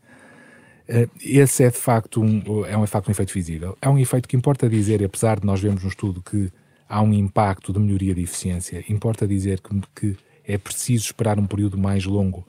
[0.90, 3.78] Eh, esse é de facto um, é um, de facto um efeito visível.
[3.80, 6.50] É um efeito que importa dizer, apesar de nós vermos no estudo que
[6.88, 11.46] há um impacto de melhoria de eficiência, importa dizer que, que é preciso esperar um
[11.46, 12.44] período mais longo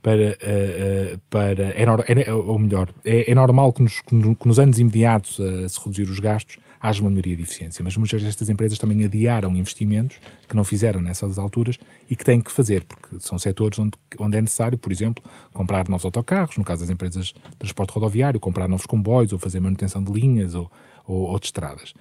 [0.00, 1.84] para, uh, uh, para é,
[2.26, 6.10] é, ou melhor, é, é normal que nos, que nos, anos imediatos uh, se reduzir
[6.10, 10.18] os gastos haja uma melhoria de eficiência, mas muitas destas empresas também adiaram investimentos
[10.48, 11.78] que não fizeram nessas alturas
[12.10, 15.88] e que têm que fazer, porque são setores onde, onde é necessário, por exemplo, comprar
[15.88, 20.02] novos autocarros, no caso das empresas de transporte rodoviário, comprar novos comboios ou fazer manutenção
[20.02, 20.68] de linhas ou,
[21.06, 21.94] ou, ou de estradas.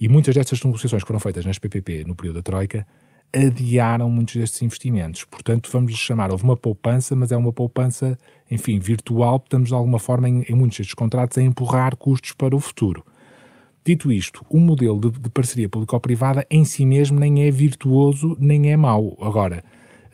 [0.00, 2.84] E muitas destas negociações que foram feitas nas PPP no período da Troika
[3.32, 5.24] adiaram muitos destes investimentos.
[5.24, 8.18] Portanto, vamos lhe chamar, houve uma poupança, mas é uma poupança,
[8.50, 12.54] enfim, virtual, estamos de alguma forma em, em muitos destes contratos a empurrar custos para
[12.54, 13.04] o futuro.
[13.86, 18.72] Dito isto, o modelo de, de parceria público-privada em si mesmo nem é virtuoso nem
[18.72, 19.16] é mau.
[19.20, 19.62] Agora,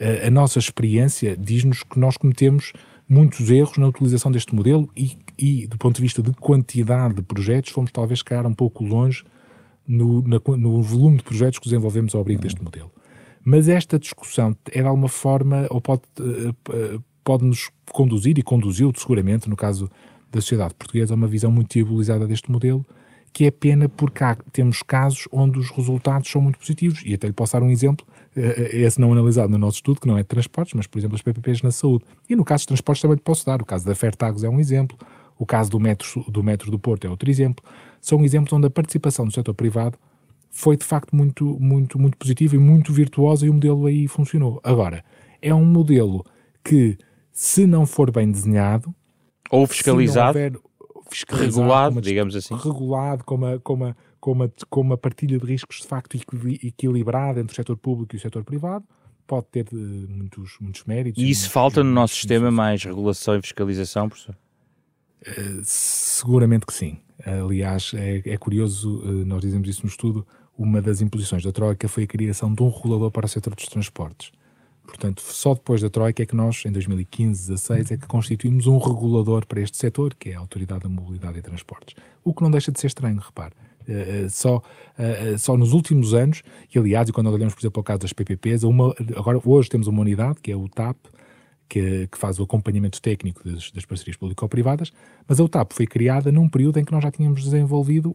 [0.01, 2.73] a, a nossa experiência diz-nos que nós cometemos
[3.09, 7.23] muitos erros na utilização deste modelo e, e, do ponto de vista de quantidade de
[7.23, 9.25] projetos, fomos talvez ficar um pouco longe
[9.87, 12.91] no, na, no volume de projetos que desenvolvemos ao abrigo deste modelo.
[13.45, 18.43] Mas esta discussão é de alguma forma, ou pode, eh, eh, pode nos conduzir, e
[18.43, 19.91] conduziu seguramente, no caso
[20.31, 22.85] da sociedade portuguesa, a uma visão muito diabolizada deste modelo,
[23.33, 27.03] que é pena porque há, temos casos onde os resultados são muito positivos.
[27.05, 30.07] E até lhe posso dar um exemplo, eh, esse não analisado no nosso estudo, que
[30.07, 32.05] não é de transportes, mas, por exemplo, as PPPs na saúde.
[32.29, 33.63] E no caso de transportes também lhe posso dar.
[33.63, 34.99] O caso da Fertagos é um exemplo.
[35.39, 37.65] O caso do metro, do metro do Porto é outro exemplo.
[38.01, 39.99] São exemplos onde a participação do setor privado
[40.51, 44.61] foi de facto muito, muito, muito positiva e muito virtuosa e o modelo aí funcionou.
[44.65, 45.05] Agora,
[45.41, 46.25] é um modelo
[46.65, 46.99] que,
[47.33, 48.95] se não for bem desenhado,
[49.51, 50.61] ou fiscalizado,
[51.11, 55.39] fiscalizado regulado, uma, digamos assim, regulado com uma, com, uma, com, uma, com uma partilha
[55.39, 56.17] de riscos de facto
[56.63, 58.85] equilibrada entre o setor público e o setor privado,
[59.27, 59.77] pode ter uh,
[60.09, 61.23] muitos, muitos méritos.
[61.23, 64.37] E isso falta no nosso sistema mais regulação e fiscalização, professor?
[65.23, 66.99] Uh, seguramente que sim.
[67.25, 71.87] Aliás, é, é curioso, uh, nós dizemos isso no estudo, uma das imposições da Troika
[71.89, 74.33] foi a criação de um regulador para o setor dos transportes.
[74.91, 78.77] Portanto, só depois da Troika é que nós, em 2015, 2016, é que constituímos um
[78.79, 81.95] regulador para este setor, que é a Autoridade da Mobilidade e Transportes.
[82.25, 83.55] O que não deixa de ser estranho, repare.
[83.83, 86.43] Uh, só, uh, só nos últimos anos,
[86.75, 89.87] e aliás, e quando olhamos, por exemplo, o caso das PPPs, uma, agora hoje temos
[89.87, 90.97] uma unidade, que é o TAP,
[91.69, 94.93] que, que faz o acompanhamento técnico das, das parcerias público-privadas,
[95.27, 98.15] mas a UTAP foi criada num período em que nós já tínhamos desenvolvido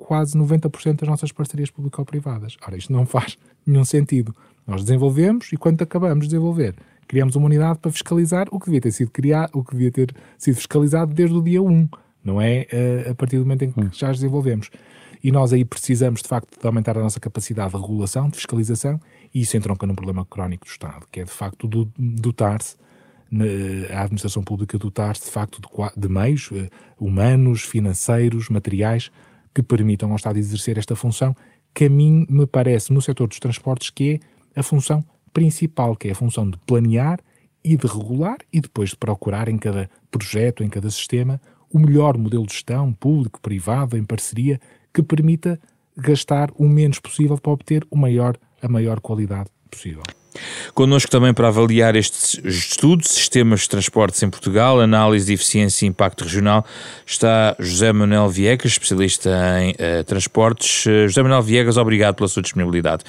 [0.00, 2.56] quase 90% das nossas parcerias público-privadas.
[2.66, 3.36] Ora, isto não faz
[3.66, 4.34] nenhum sentido.
[4.66, 6.74] Nós desenvolvemos e quando acabamos de desenvolver,
[7.06, 10.14] criamos uma unidade para fiscalizar o que devia ter sido criado, o que devia ter
[10.38, 11.88] sido fiscalizado desde o dia 1,
[12.24, 13.90] não é uh, a partir do momento em que hum.
[13.92, 14.70] já desenvolvemos.
[15.22, 18.98] E nós aí precisamos, de facto, de aumentar a nossa capacidade de regulação, de fiscalização,
[19.34, 22.76] e isso entronca num problema crónico do Estado, que é, de facto, dotar-se
[23.90, 29.10] a administração pública dotar-se de facto de, de meios uh, humanos, financeiros, materiais
[29.54, 31.34] que permitam ao Estado exercer esta função,
[31.74, 34.20] que a mim me parece, no setor dos transportes, que
[34.54, 37.20] é a função principal, que é a função de planear
[37.62, 41.40] e de regular e depois de procurar em cada projeto, em cada sistema,
[41.72, 44.60] o melhor modelo de gestão, público, privado, em parceria,
[44.92, 45.60] que permita
[45.96, 50.02] gastar o menos possível para obter o maior, a maior qualidade possível.
[50.74, 55.88] Connosco também para avaliar este estudo, Sistemas de Transportes em Portugal, Análise de Eficiência e
[55.88, 56.64] Impacto Regional,
[57.04, 60.86] está José Manuel Viegas, especialista em uh, transportes.
[60.86, 63.04] Uh, José Manuel Viegas, obrigado pela sua disponibilidade.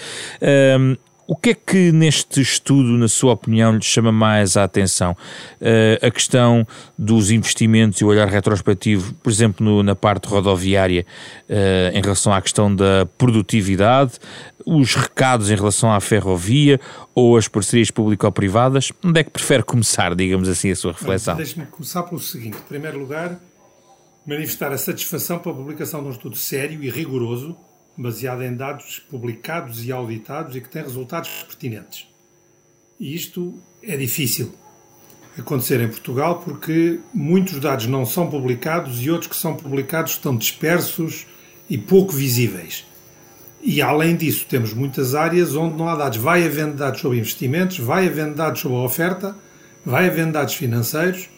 [1.28, 5.16] O que é que neste estudo, na sua opinião, lhe chama mais a atenção?
[5.62, 11.06] Uh, a questão dos investimentos e o olhar retrospectivo, por exemplo, no, na parte rodoviária,
[11.50, 14.14] uh, em relação à questão da produtividade,
[14.66, 16.80] os recados em relação à ferrovia
[17.16, 18.92] ou as parcerias público-privadas?
[19.04, 21.38] Onde é que prefere começar, digamos assim, a sua reflexão?
[21.38, 23.40] Deixe-me começar pelo seguinte: em primeiro lugar,
[24.26, 27.56] manifestar a satisfação pela publicação de um estudo sério e rigoroso
[27.98, 32.08] baseada em dados publicados e auditados e que tem resultados pertinentes.
[33.00, 34.54] E isto é difícil
[35.38, 40.36] acontecer em Portugal porque muitos dados não são publicados e outros que são publicados estão
[40.36, 41.26] dispersos
[41.70, 42.86] e pouco visíveis.
[43.64, 46.18] E além disso, temos muitas áreas onde não há dados.
[46.18, 49.36] Vai havendo dados sobre investimentos, vai havendo dados sobre a oferta,
[49.86, 51.30] vai havendo dados financeiros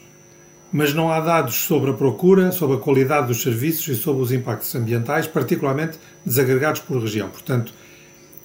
[0.73, 4.31] mas não há dados sobre a procura, sobre a qualidade dos serviços e sobre os
[4.31, 7.29] impactos ambientais, particularmente desagregados por região.
[7.29, 7.71] Portanto,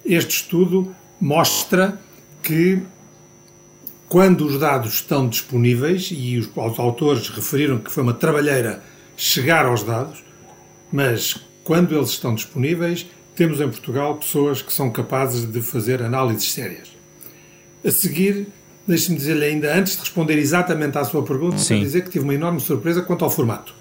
[0.05, 1.99] este estudo mostra
[2.43, 2.83] que
[4.07, 8.83] quando os dados estão disponíveis, e os, autores referiram que foi uma trabalheira
[9.17, 10.23] chegar aos dados,
[10.91, 16.51] mas quando eles estão disponíveis, temos em Portugal pessoas que são capazes de fazer análises
[16.51, 16.89] sérias.
[17.83, 18.47] A seguir,
[18.89, 21.79] Deixe-me dizer-lhe ainda, antes de responder exatamente à sua pergunta, Sim.
[21.79, 23.71] dizer que tive uma enorme surpresa quanto ao formato.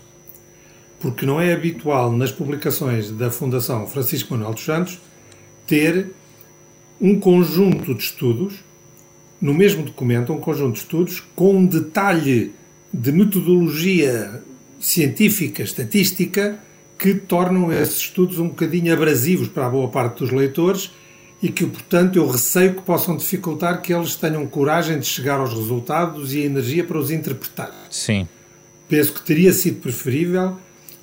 [1.00, 4.98] Porque não é habitual nas publicações da Fundação Francisco Manuel dos Santos
[5.66, 6.10] ter
[7.00, 8.56] um conjunto de estudos,
[9.40, 12.52] no mesmo documento, um conjunto de estudos com um detalhe
[12.92, 14.42] de metodologia
[14.78, 16.58] científica, estatística,
[16.98, 20.90] que tornam esses estudos um bocadinho abrasivos para a boa parte dos leitores
[21.42, 25.54] e que, portanto, eu receio que possam dificultar que eles tenham coragem de chegar aos
[25.54, 27.72] resultados e a energia para os interpretar.
[27.90, 28.26] Sim.
[28.88, 30.56] Penso que teria sido preferível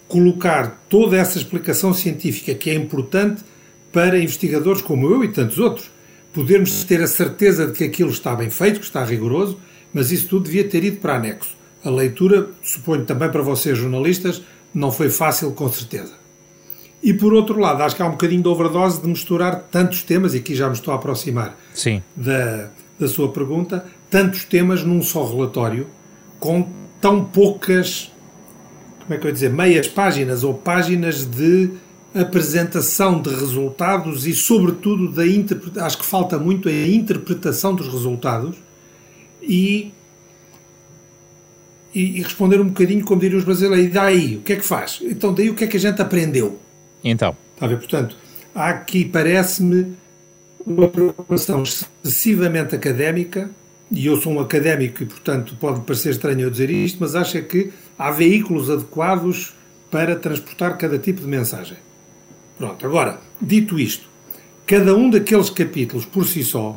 [0.08, 3.44] colocar toda essa explicação científica que é importante
[3.92, 5.90] para investigadores como eu e tantos outros.
[6.34, 9.58] Podermos ter a certeza de que aquilo está bem feito, que está rigoroso,
[9.94, 11.56] mas isso tudo devia ter ido para anexo.
[11.84, 14.42] A leitura, suponho também para vocês jornalistas,
[14.74, 16.25] não foi fácil com certeza.
[17.04, 20.34] E por outro lado, acho que há um bocadinho de overdose de misturar tantos temas,
[20.34, 22.02] e aqui já me estou a aproximar Sim.
[22.16, 22.70] Da,
[23.00, 25.88] da sua pergunta, tantos temas num só relatório,
[26.40, 26.68] com
[27.00, 28.12] tão poucas,
[29.02, 31.70] como é que eu ia dizer, meias páginas ou páginas de
[32.16, 35.24] apresentação de resultados e, sobretudo, da
[35.86, 38.56] acho que falta muito a interpretação dos resultados
[39.42, 39.92] e,
[41.94, 44.66] e, e responder um bocadinho como diriam os brasileiros, e daí, o que é que
[44.66, 45.02] faz?
[45.04, 46.60] Então, daí o que é que a gente aprendeu?
[47.06, 47.38] Então.
[47.54, 47.78] Está a ver?
[47.78, 48.18] Portanto,
[48.54, 49.96] há aqui, parece-me,
[50.66, 53.52] uma preocupação excessivamente académica
[53.92, 57.38] e eu sou um académico e, portanto, pode parecer estranho eu dizer isto, mas acho
[57.38, 59.54] é que há veículos adequados
[59.92, 61.78] para transportar cada tipo de mensagem.
[62.58, 64.10] Pronto, agora, dito isto,
[64.66, 66.76] cada um daqueles capítulos por si só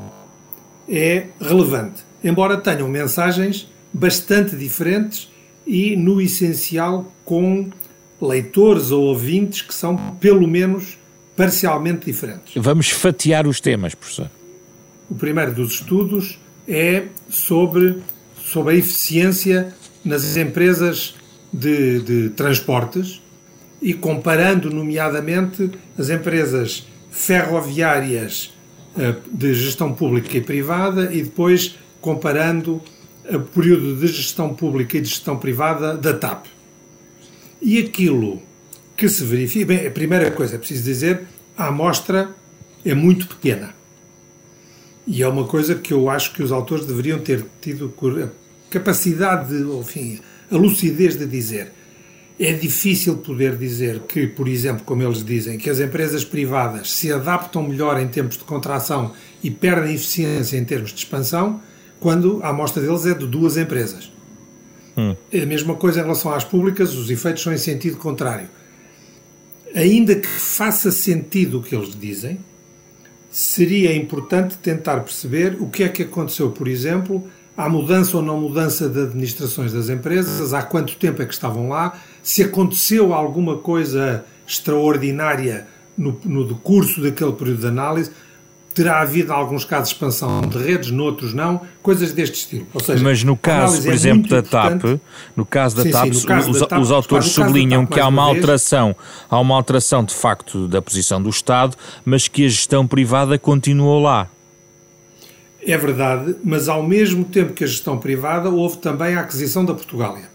[0.86, 5.30] é relevante, embora tenham mensagens bastante diferentes
[5.66, 7.70] e, no essencial, com
[8.20, 10.98] leitores ou ouvintes que são, pelo menos,
[11.36, 12.52] parcialmente diferentes.
[12.56, 14.30] Vamos fatiar os temas, professor.
[15.08, 17.98] O primeiro dos estudos é sobre,
[18.36, 19.72] sobre a eficiência
[20.04, 21.14] nas empresas
[21.52, 23.22] de, de transportes
[23.80, 28.52] e comparando, nomeadamente, as empresas ferroviárias
[28.98, 32.82] eh, de gestão pública e privada e depois comparando
[33.30, 36.46] o período de gestão pública e de gestão privada da TAP.
[37.60, 38.40] E aquilo
[38.96, 41.22] que se verifica, bem, a primeira coisa é preciso dizer,
[41.56, 42.34] a amostra
[42.84, 43.74] é muito pequena.
[45.06, 47.92] E é uma coisa que eu acho que os autores deveriam ter tido
[48.22, 48.28] a
[48.70, 51.72] capacidade, de, enfim, a lucidez de dizer.
[52.38, 57.12] É difícil poder dizer que, por exemplo, como eles dizem, que as empresas privadas se
[57.12, 61.60] adaptam melhor em tempos de contração e perdem eficiência em termos de expansão,
[61.98, 64.12] quando a amostra deles é de duas empresas.
[64.98, 65.14] Hum.
[65.32, 68.48] A mesma coisa em relação às públicas, os efeitos são em sentido contrário.
[69.72, 72.40] Ainda que faça sentido o que eles dizem,
[73.30, 78.40] seria importante tentar perceber o que é que aconteceu, por exemplo, à mudança ou não
[78.40, 83.58] mudança de administrações das empresas, há quanto tempo é que estavam lá, se aconteceu alguma
[83.58, 88.10] coisa extraordinária no, no decurso daquele período de análise
[88.78, 92.64] terá havido alguns casos de expansão de redes, noutros não, coisas deste estilo.
[92.80, 95.00] Seja, Mas no caso, por é exemplo, da TAP,
[95.34, 98.00] no caso da sim, TAP, sim, caso os, da TAP, os, autores sublinham TAP, que
[98.00, 98.94] há uma, uma alteração,
[99.28, 104.00] há uma alteração de facto da posição do Estado, mas que a gestão privada continuou
[104.00, 104.28] lá.
[105.60, 109.74] É verdade, mas ao mesmo tempo que a gestão privada, houve também a aquisição da
[109.74, 110.30] Portugália,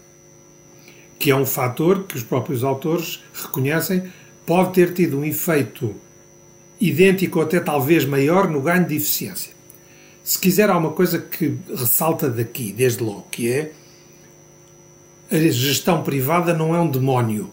[1.18, 4.02] que é um fator que os próprios autores reconhecem
[4.44, 5.94] pode ter tido um efeito
[6.88, 9.52] idêntico ou até talvez maior no ganho de eficiência.
[10.22, 13.72] Se quiser, há uma coisa que ressalta daqui, desde logo, que é
[15.30, 17.50] a gestão privada não é um demónio.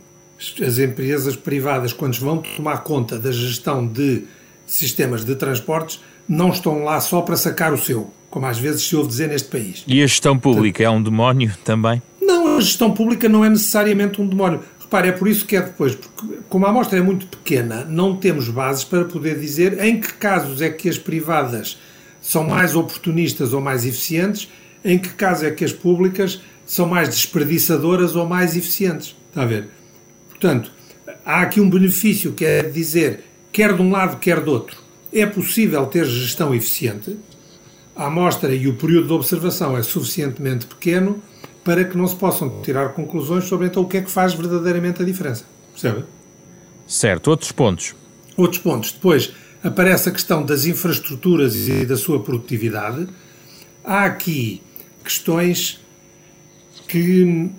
[0.66, 4.24] As empresas privadas, quando vão tomar conta da gestão de
[4.66, 8.96] sistemas de transportes, não estão lá só para sacar o seu, como às vezes se
[8.96, 9.84] ouve dizer neste país.
[9.88, 12.02] E a gestão pública Portanto, é um demónio também?
[12.22, 14.62] Não, a gestão pública não é necessariamente um demónio.
[14.92, 18.18] Repare, é por isso que é depois, porque como a amostra é muito pequena, não
[18.18, 21.80] temos bases para poder dizer em que casos é que as privadas
[22.20, 24.50] são mais oportunistas ou mais eficientes,
[24.84, 29.16] em que casos é que as públicas são mais desperdiçadoras ou mais eficientes.
[29.30, 29.70] Está a ver?
[30.28, 30.70] Portanto,
[31.26, 34.78] há aqui um benefício que é dizer, quer de um lado, quer do outro,
[35.14, 37.18] é possível ter gestão eficiente,
[37.96, 41.24] a amostra e o período de observação é suficientemente pequeno
[41.64, 45.02] para que não se possam tirar conclusões sobre então o que é que faz verdadeiramente
[45.02, 45.46] a diferença.
[45.72, 46.06] Percebe?
[46.88, 47.30] Certo.
[47.30, 47.96] Outros pontos?
[48.36, 48.92] Outros pontos.
[48.92, 49.34] Depois
[49.64, 53.08] aparece a questão das infraestruturas e da sua produtividade.
[53.84, 54.62] Há aqui
[55.04, 55.80] questões
[56.88, 57.50] que,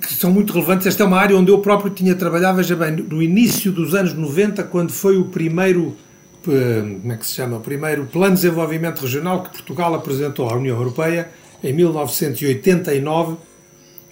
[0.00, 0.86] que são muito relevantes.
[0.86, 4.14] Esta é uma área onde eu próprio tinha trabalhado, veja bem, no início dos anos
[4.14, 5.96] 90, quando foi o primeiro
[6.48, 7.58] eh, como é que se chama?
[7.58, 11.30] O primeiro Plano de Desenvolvimento Regional que Portugal apresentou à União Europeia
[11.62, 13.36] em 1989,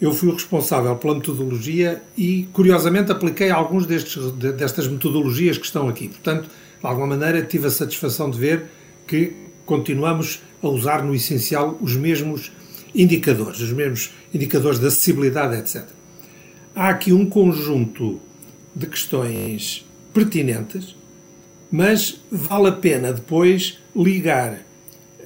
[0.01, 5.89] eu fui o responsável pela metodologia e, curiosamente, apliquei alguns destes, destas metodologias que estão
[5.89, 6.09] aqui.
[6.09, 8.65] Portanto, de alguma maneira, tive a satisfação de ver
[9.07, 9.33] que
[9.67, 12.51] continuamos a usar, no essencial, os mesmos
[12.95, 15.87] indicadores, os mesmos indicadores de acessibilidade, etc.
[16.75, 18.21] Há aqui um conjunto
[18.75, 20.97] de questões pertinentes,
[21.71, 24.65] mas vale a pena depois ligar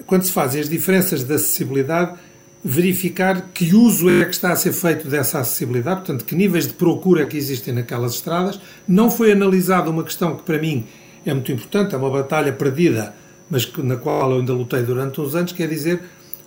[0.07, 2.19] quando se fazem as diferenças de acessibilidade,
[2.65, 6.73] verificar que uso é que está a ser feito dessa acessibilidade, portanto, que níveis de
[6.73, 8.59] procura é que existem naquelas estradas.
[8.89, 10.87] Não foi analisada uma questão que para mim
[11.27, 13.15] é muito importante, é uma batalha perdida,
[13.51, 16.01] mas na qual eu ainda lutei durante uns anos, quer dizer,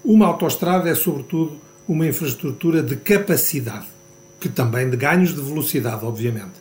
[0.03, 3.85] uma autoestrada é sobretudo uma infraestrutura de capacidade,
[4.39, 6.53] que também de ganhos de velocidade, obviamente.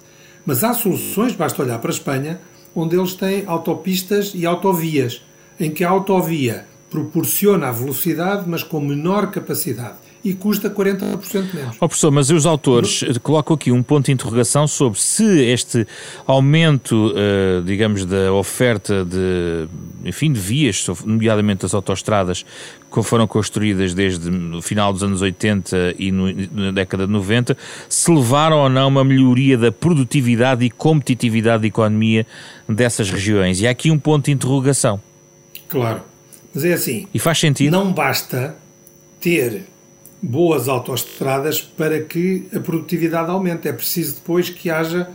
[0.44, 2.40] Mas há soluções, basta olhar para a Espanha,
[2.74, 5.22] onde eles têm autopistas e autovias,
[5.58, 11.76] em que a autovia proporciona a velocidade, mas com menor capacidade e custa 40% menos.
[11.76, 13.20] Oh, professor, mas os autores no...
[13.20, 15.86] colocam aqui um ponto de interrogação sobre se este
[16.26, 19.68] aumento, uh, digamos, da oferta de,
[20.04, 22.44] enfim, de vias, nomeadamente as autoestradas,
[22.92, 27.56] que foram construídas desde o final dos anos 80 e no, na década de 90,
[27.88, 32.26] se levaram ou não a uma melhoria da produtividade e competitividade da economia
[32.68, 33.60] dessas regiões.
[33.60, 35.00] E há aqui um ponto de interrogação.
[35.68, 36.15] Claro.
[36.56, 37.06] Mas é assim.
[37.12, 37.70] E faz sentido.
[37.70, 38.56] Não basta
[39.20, 39.64] ter
[40.22, 43.68] boas autoestradas para que a produtividade aumente.
[43.68, 45.06] É preciso depois que haja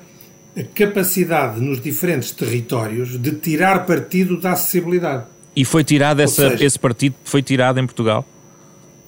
[0.56, 5.24] a capacidade nos diferentes territórios de tirar partido da acessibilidade.
[5.56, 8.24] E foi tirado essa, seja, esse partido foi tirado em Portugal?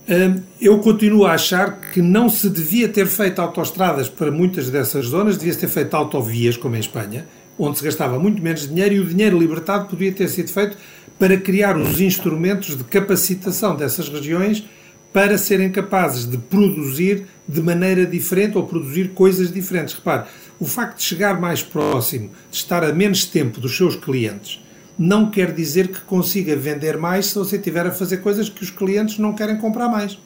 [0.10, 5.06] Hum, eu continuo a achar que não se devia ter feito autoestradas para muitas dessas
[5.06, 7.28] zonas, devia-se ter feito autovias, como em Espanha,
[7.60, 10.76] onde se gastava muito menos dinheiro e o dinheiro libertado podia ter sido feito
[11.24, 14.66] para criar os instrumentos de capacitação dessas regiões
[15.14, 19.94] para serem capazes de produzir de maneira diferente ou produzir coisas diferentes.
[19.94, 20.26] Repare,
[20.60, 24.62] o facto de chegar mais próximo, de estar a menos tempo dos seus clientes,
[25.00, 28.70] não quer dizer que consiga vender mais se você estiver a fazer coisas que os
[28.70, 30.20] clientes não querem comprar mais.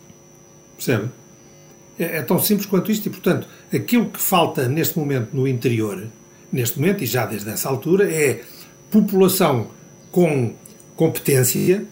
[0.76, 1.12] Percebe?
[2.00, 6.08] É, é tão simples quanto isto e, portanto, aquilo que falta neste momento no interior,
[6.52, 8.42] neste momento e já desde essa altura, é
[8.90, 9.68] população
[10.10, 10.56] com
[10.98, 11.86] competência,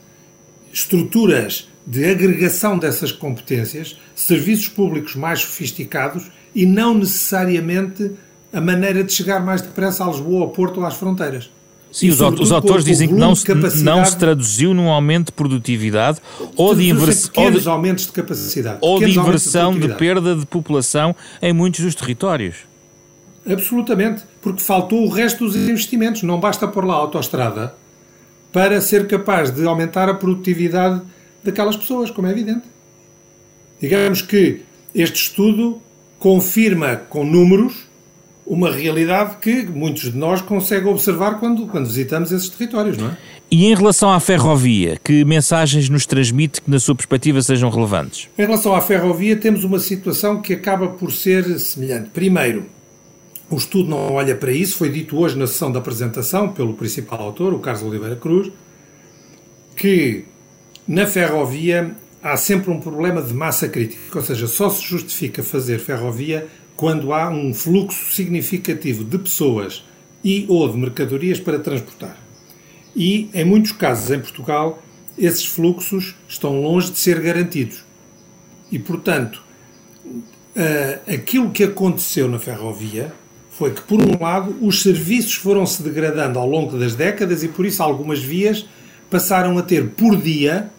[0.73, 8.11] estruturas de agregação dessas competências, serviços públicos mais sofisticados e não necessariamente
[8.51, 11.49] a maneira de chegar mais depressa a Lisboa, ao Porto ou às fronteiras.
[11.91, 13.45] Sim, os, os autores dizem que não se,
[13.83, 16.19] não se traduziu num aumento de produtividade
[16.57, 18.79] ou de, inversão de aumentos de capacidade.
[18.81, 22.55] Ou de inversão de, de perda de população em muitos dos territórios.
[23.47, 26.23] Absolutamente, porque faltou o resto dos investimentos.
[26.23, 27.75] Não basta pôr lá a autoestrada
[28.55, 31.01] para ser capaz de aumentar a produtividade
[31.43, 32.61] daquelas pessoas, como é evidente.
[33.81, 34.61] Digamos que
[34.95, 35.81] este estudo
[36.17, 37.85] confirma com números
[38.47, 43.17] uma realidade que muitos de nós conseguem observar quando, quando visitamos esses territórios, não é?
[43.51, 48.29] E em relação à ferrovia, que mensagens nos transmite que, na sua perspectiva, sejam relevantes?
[48.37, 52.09] Em relação à ferrovia, temos uma situação que acaba por ser semelhante.
[52.11, 52.67] Primeiro,
[53.49, 57.21] o estudo não olha para isso, foi dito hoje na sessão da apresentação pelo principal
[57.21, 58.51] autor, o Carlos Oliveira Cruz,
[59.75, 60.25] que
[60.87, 65.79] na ferrovia há sempre um problema de massa crítica, ou seja, só se justifica fazer
[65.79, 69.83] ferrovia quando há um fluxo significativo de pessoas
[70.23, 72.17] e ou de mercadorias para transportar.
[72.95, 74.81] E, em muitos casos em Portugal,
[75.17, 77.83] esses fluxos estão longe de ser garantidos.
[78.71, 79.43] E, portanto,
[81.07, 83.13] aquilo que aconteceu na ferrovia
[83.57, 87.47] foi que, por um lado, os serviços foram se degradando ao longo das décadas e,
[87.47, 88.65] por isso, algumas vias
[89.09, 90.69] passaram a ter por dia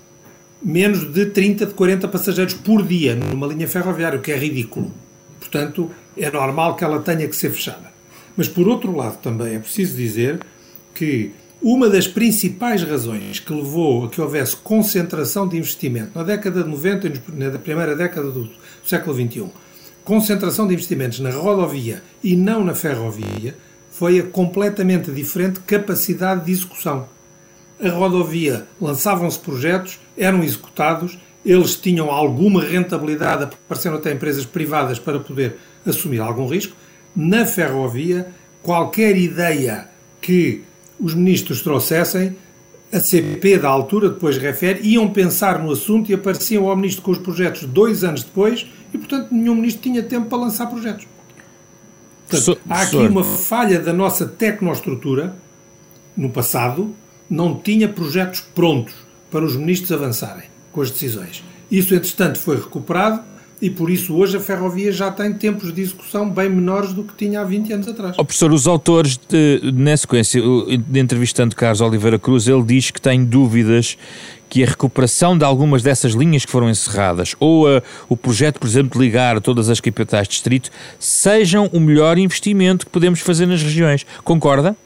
[0.63, 4.93] menos de 30, de 40 passageiros por dia numa linha ferroviária, o que é ridículo.
[5.41, 7.91] Portanto, é normal que ela tenha que ser fechada.
[8.37, 10.41] Mas, por outro lado, também é preciso dizer
[10.95, 16.63] que uma das principais razões que levou a que houvesse concentração de investimento na década
[16.63, 18.51] de 90 e na primeira década do
[18.85, 19.47] século XXI,
[20.07, 23.55] concentração de investimentos na rodovia e não na ferrovia,
[23.91, 27.07] foi a completamente diferente capacidade de execução
[27.83, 35.21] a rodovia lançavam-se projetos, eram executados, eles tinham alguma rentabilidade, apareceram até empresas privadas para
[35.21, 36.75] poder assumir algum risco.
[37.15, 38.29] Na ferrovia,
[38.63, 39.89] qualquer ideia
[40.21, 40.63] que
[40.99, 42.37] os ministros trouxessem,
[42.93, 47.11] a CP da altura, depois refere, iam pensar no assunto e apareciam ao ministro com
[47.11, 51.07] os projetos dois anos depois e, portanto, nenhum ministro tinha tempo para lançar projetos.
[52.29, 55.37] Portanto, há aqui uma falha da nossa tecnoestrutura
[56.17, 56.95] no passado
[57.29, 58.95] não tinha projetos prontos
[59.31, 61.43] para os ministros avançarem com as decisões.
[61.71, 63.23] Isso, entretanto, foi recuperado
[63.61, 67.15] e por isso hoje a ferrovia já tem tempos de execução bem menores do que
[67.15, 68.17] tinha há 20 anos atrás.
[68.19, 73.01] Oh, professor, os autores, de, na sequência, de entrevistando Carlos Oliveira Cruz, ele diz que
[73.01, 73.97] tem dúvidas
[74.49, 78.67] que a recuperação de algumas dessas linhas que foram encerradas ou a, o projeto, por
[78.67, 83.47] exemplo, de ligar todas as capitais de distrito sejam o melhor investimento que podemos fazer
[83.47, 84.05] nas regiões.
[84.23, 84.77] Concorda?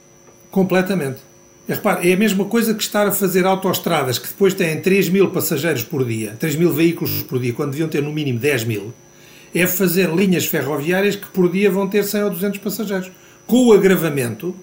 [0.51, 1.30] Completamente.
[1.69, 5.09] É, repare, é a mesma coisa que estar a fazer autoestradas que depois têm 3
[5.09, 8.65] mil passageiros por dia, 3 mil veículos por dia, quando deviam ter no mínimo 10
[8.65, 8.93] mil.
[9.55, 13.11] É fazer linhas ferroviárias que por dia vão ter 100 ou 200 passageiros.
[13.47, 14.55] Com o agravamento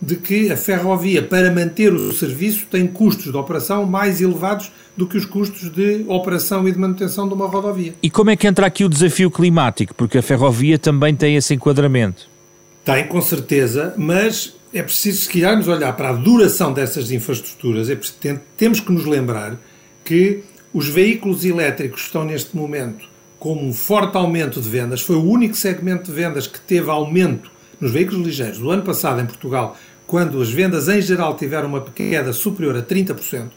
[0.00, 5.06] de que a ferrovia, para manter o serviço, tem custos de operação mais elevados do
[5.06, 7.94] que os custos de operação e de manutenção de uma rodovia.
[8.02, 9.94] E como é que entra aqui o desafio climático?
[9.94, 12.28] Porque a ferrovia também tem esse enquadramento.
[12.82, 17.96] Tem, com certeza, mas é preciso, se quisermos olhar para a duração dessas infraestruturas, é
[17.96, 19.58] preciso, temos que nos lembrar
[20.04, 23.08] que os veículos elétricos estão neste momento
[23.38, 25.00] com um forte aumento de vendas.
[25.00, 27.50] Foi o único segmento de vendas que teve aumento
[27.80, 31.80] nos veículos ligeiros do ano passado em Portugal, quando as vendas em geral tiveram uma
[31.80, 33.50] queda superior a 30%,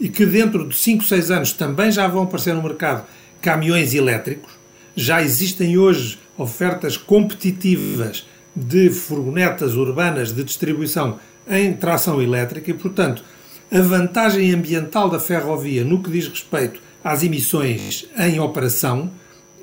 [0.00, 3.04] e que dentro de 5, 6 anos também já vão aparecer no mercado
[3.42, 4.52] caminhões elétricos.
[4.94, 8.24] Já existem hoje ofertas competitivas
[8.58, 13.22] de furgonetas urbanas de distribuição em tração elétrica e, portanto,
[13.70, 19.10] a vantagem ambiental da ferrovia no que diz respeito às emissões em operação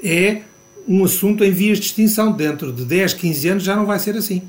[0.03, 0.41] é
[0.87, 2.31] um assunto em vias de extinção.
[2.31, 4.43] Dentro de 10, 15 anos já não vai ser assim.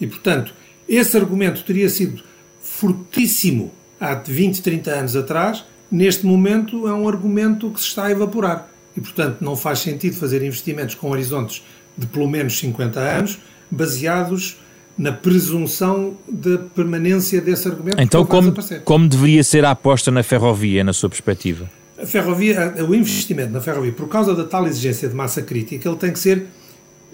[0.00, 0.52] E, portanto,
[0.88, 2.22] esse argumento teria sido
[2.60, 8.10] fortíssimo há 20, 30 anos atrás, neste momento é um argumento que se está a
[8.10, 8.68] evaporar.
[8.96, 11.62] E, portanto, não faz sentido fazer investimentos com horizontes
[11.96, 13.38] de pelo menos 50 anos,
[13.70, 14.58] baseados
[14.98, 18.00] na presunção da permanência desse argumento.
[18.00, 18.54] Então, como,
[18.84, 21.70] como deveria ser a aposta na ferrovia, na sua perspectiva?
[21.98, 25.98] A ferrovia, o investimento na ferrovia, por causa da tal exigência de massa crítica, ele
[25.98, 26.46] tem que ser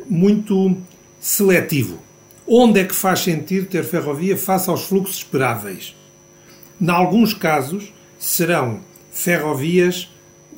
[0.09, 0.77] muito
[1.21, 1.99] seletivo.
[2.47, 5.95] Onde é que faz sentido ter ferrovia face aos fluxos esperáveis?
[6.81, 8.81] Em alguns casos, serão
[9.11, 10.09] ferrovias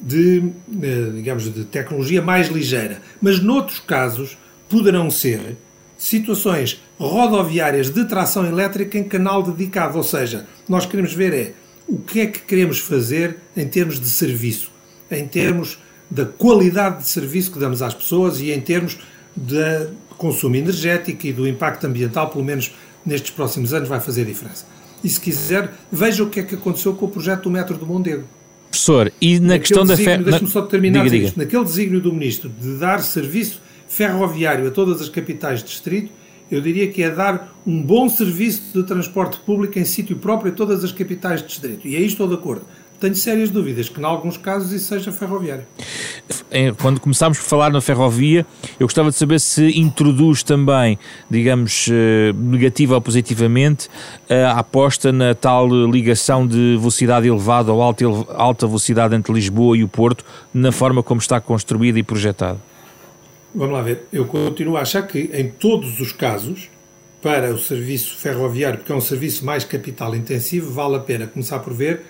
[0.01, 0.42] de,
[0.82, 4.36] eh, digamos, de tecnologia mais ligeira, mas noutros casos
[4.68, 5.57] poderão ser
[5.97, 11.53] situações rodoviárias de tração elétrica em canal dedicado, ou seja, nós queremos ver é
[11.86, 14.70] o que é que queremos fazer em termos de serviço,
[15.11, 15.78] em termos
[16.11, 18.99] da qualidade de serviço que damos às pessoas e em termos
[19.36, 22.72] de consumo energético e do impacto ambiental, pelo menos
[23.05, 24.64] nestes próximos anos, vai fazer diferença.
[25.03, 27.86] E se quiser, veja o que é que aconteceu com o projeto do metro do
[27.86, 28.24] Mondego.
[28.70, 30.18] Professor, e na Naquele questão da fé.
[30.18, 31.32] Deixe-me só terminar diga, diga.
[31.36, 36.11] Naquele desígnio do Ministro de dar serviço ferroviário a todas as capitais de distrito,
[36.51, 40.55] eu diria que é dar um bom serviço de transporte público em sítio próprio a
[40.55, 41.89] todas as capitais de distrito.
[41.89, 42.64] E aí estou de acordo.
[43.01, 45.64] Tenho sérias dúvidas que, em alguns casos, isso seja ferroviário.
[46.80, 48.47] Quando começámos por falar na ferrovia,
[48.78, 53.89] eu gostava de saber se introduz também, digamos, eh, negativa ou positivamente,
[54.30, 59.89] a aposta na tal ligação de velocidade elevada ou alta velocidade entre Lisboa e o
[59.89, 62.59] Porto, na forma como está construída e projetada.
[63.55, 64.09] Vamos lá ver.
[64.12, 66.68] Eu continuo a achar que, em todos os casos,
[67.22, 71.61] para o serviço ferroviário, porque é um serviço mais capital intensivo, vale a pena começar
[71.61, 72.02] por ver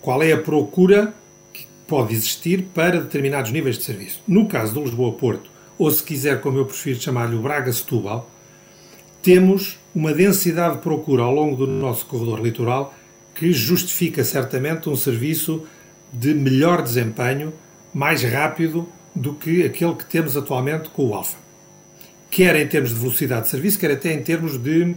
[0.00, 1.12] qual é a procura
[1.52, 4.22] que pode existir para determinados níveis de serviço.
[4.26, 8.28] No caso do Lisboa-Porto, ou se quiser, como eu prefiro chamar-lhe, o Braga-Setúbal,
[9.22, 12.94] temos uma densidade de procura ao longo do nosso corredor litoral
[13.34, 15.66] que justifica certamente um serviço
[16.12, 17.52] de melhor desempenho,
[17.92, 18.88] mais rápido
[19.18, 21.36] do que aquele que temos atualmente com o Alfa.
[22.30, 24.94] Quer em termos de velocidade de serviço, quer até em termos de,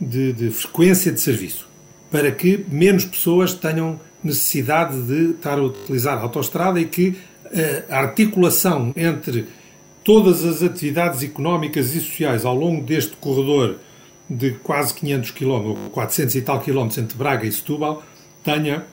[0.00, 1.68] de, de frequência de serviço,
[2.10, 7.16] para que menos pessoas tenham necessidade de estar a utilizar a autoestrada e que
[7.52, 9.46] eh, a articulação entre
[10.02, 13.76] todas as atividades económicas e sociais ao longo deste corredor
[14.28, 18.02] de quase 500 km, 400 e tal quilómetros entre Braga e Setúbal,
[18.42, 18.84] tenha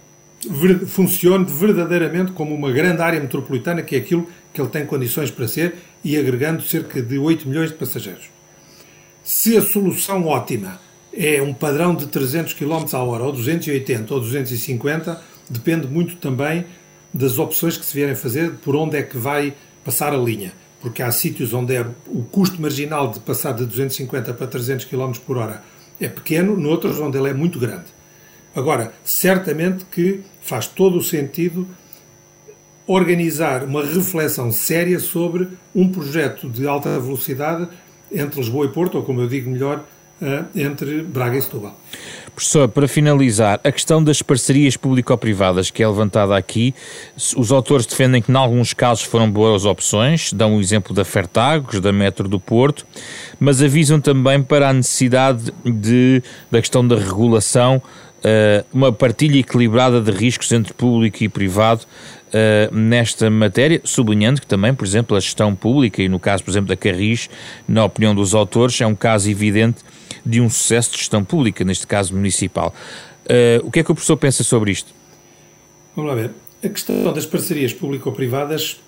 [0.88, 5.48] funcione verdadeiramente como uma grande área metropolitana, que é aquilo que ele tem condições para
[5.48, 8.30] ser, e agregando cerca de 8 milhões de passageiros.
[9.24, 10.80] Se a solução ótima
[11.14, 16.66] é um padrão de 300 km a hora, ou 280 ou 250, depende muito também
[17.14, 20.54] das opções que se vierem fazer, por onde é que vai passar a linha.
[20.80, 25.12] Porque há sítios onde é o custo marginal de passar de 250 para 300 km
[25.26, 25.62] por hora
[26.00, 27.86] é pequeno, noutros onde ele é muito grande.
[28.56, 31.68] Agora, certamente que faz todo o sentido
[32.88, 37.68] organizar uma reflexão séria sobre um projeto de alta velocidade
[38.12, 39.86] entre Lisboa e Porto, ou como eu digo melhor,
[40.20, 41.80] eh, entre Braga e Setúbal.
[42.34, 46.74] Professor, para finalizar, a questão das parcerias público-privadas que é levantada aqui,
[47.38, 51.80] os autores defendem que, em alguns casos, foram boas opções, dão o exemplo da Fertagos,
[51.80, 52.88] da Metro do Porto,
[53.40, 57.82] mas avisam também para a necessidade de, da questão da regulação
[58.20, 61.86] uh, uma partilha equilibrada de riscos entre público e privado
[62.30, 66.52] uh, nesta matéria, sublinhando que também, por exemplo, a gestão pública, e no caso, por
[66.52, 67.30] exemplo, da Carris,
[67.68, 69.84] na opinião dos autores, é um caso evidente
[70.26, 72.74] de um sucesso de gestão pública, neste caso municipal.
[73.26, 74.94] Uh, o que é que o professor pensa sobre isto?
[75.96, 76.32] Vamos lá ver.
[76.64, 78.82] A questão das parcerias público-privadas,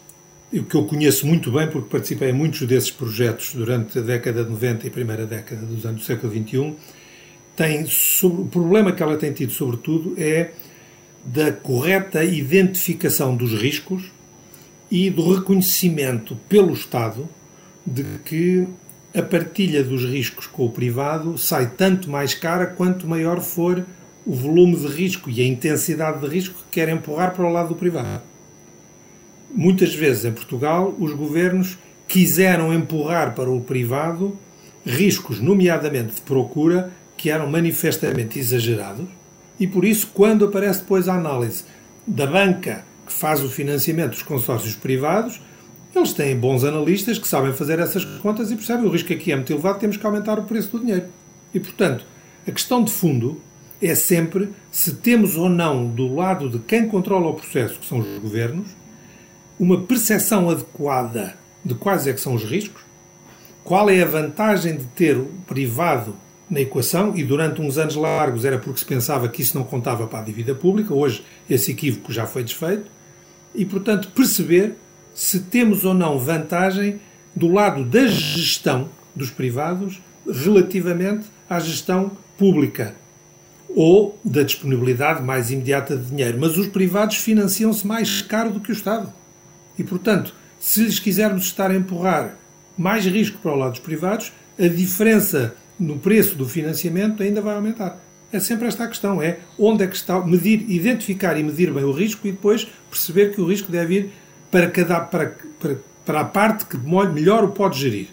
[0.51, 4.43] o que eu conheço muito bem, porque participei em muitos desses projetos durante a década
[4.43, 6.75] de 90 e primeira década dos anos do século XXI,
[7.61, 10.49] tem sobre, o problema que ela tem tido, sobretudo, é
[11.23, 14.11] da correta identificação dos riscos
[14.89, 17.29] e do reconhecimento pelo Estado
[17.85, 18.67] de que
[19.13, 23.85] a partilha dos riscos com o privado sai tanto mais cara quanto maior for
[24.25, 27.69] o volume de risco e a intensidade de risco que quer empurrar para o lado
[27.69, 28.21] do privado.
[29.53, 34.35] Muitas vezes em Portugal os governos quiseram empurrar para o privado
[34.83, 36.91] riscos, nomeadamente de procura,
[37.21, 39.05] que eram manifestamente exagerados,
[39.59, 41.63] e por isso, quando aparece depois a análise
[42.05, 45.39] da banca que faz o financiamento dos consórcios privados,
[45.95, 49.35] eles têm bons analistas que sabem fazer essas contas e percebem o risco aqui é
[49.35, 51.05] muito elevado, temos que aumentar o preço do dinheiro.
[51.53, 52.03] E, portanto,
[52.47, 53.39] a questão de fundo
[53.79, 57.99] é sempre se temos ou não, do lado de quem controla o processo, que são
[57.99, 58.69] os governos,
[59.59, 62.81] uma percepção adequada de quais é que são os riscos,
[63.63, 66.15] qual é a vantagem de ter o privado
[66.51, 70.05] na equação, e durante uns anos largos era porque se pensava que isso não contava
[70.05, 72.91] para a dívida pública, hoje esse equívoco já foi desfeito,
[73.55, 74.75] e portanto perceber
[75.13, 76.99] se temos ou não vantagem
[77.33, 82.95] do lado da gestão dos privados relativamente à gestão pública
[83.73, 86.37] ou da disponibilidade mais imediata de dinheiro.
[86.39, 89.11] Mas os privados financiam-se mais caro do que o Estado.
[89.79, 92.35] E, portanto, se lhes quisermos estar a empurrar
[92.77, 97.55] mais risco para o lado dos privados, a diferença no preço do financiamento ainda vai
[97.55, 97.99] aumentar.
[98.31, 101.83] É sempre esta a questão, é onde é que está, medir, identificar e medir bem
[101.83, 104.09] o risco e depois perceber que o risco deve ir
[104.51, 108.07] para, cada, para, para, para a parte que melhor o pode gerir.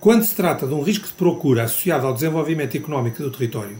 [0.00, 3.76] Quando se trata de um risco de procura associado ao desenvolvimento económico do território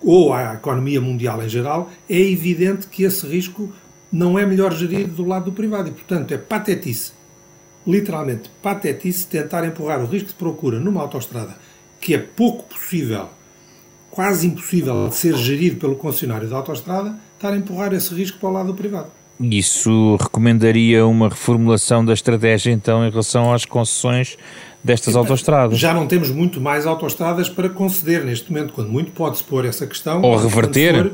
[0.00, 3.72] ou à economia mundial em geral, é evidente que esse risco
[4.10, 7.12] não é melhor gerido do lado do privado e, portanto, é patetice,
[7.86, 11.56] literalmente patetice, tentar empurrar o risco de procura numa autoestrada
[12.02, 13.28] que é pouco possível,
[14.10, 18.48] quase impossível de ser gerido pelo concessionário da autoestrada, estar a empurrar esse risco para
[18.48, 19.10] o lado do privado.
[19.40, 24.36] Isso recomendaria uma reformulação da estratégia, então, em relação às concessões
[24.82, 25.78] destas autoestradas?
[25.78, 29.86] Já não temos muito mais autoestradas para conceder neste momento, quando muito pode-se pôr essa
[29.86, 30.20] questão.
[30.22, 31.12] Ou reverter?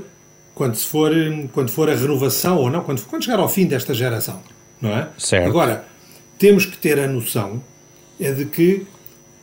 [0.55, 1.13] Quando, se for,
[1.53, 4.41] quando for a renovação ou não, quando, quando chegar ao fim desta geração,
[4.81, 5.09] não é?
[5.17, 5.47] Certo.
[5.47, 5.85] Agora,
[6.39, 7.63] temos que ter a noção
[8.19, 8.85] é de que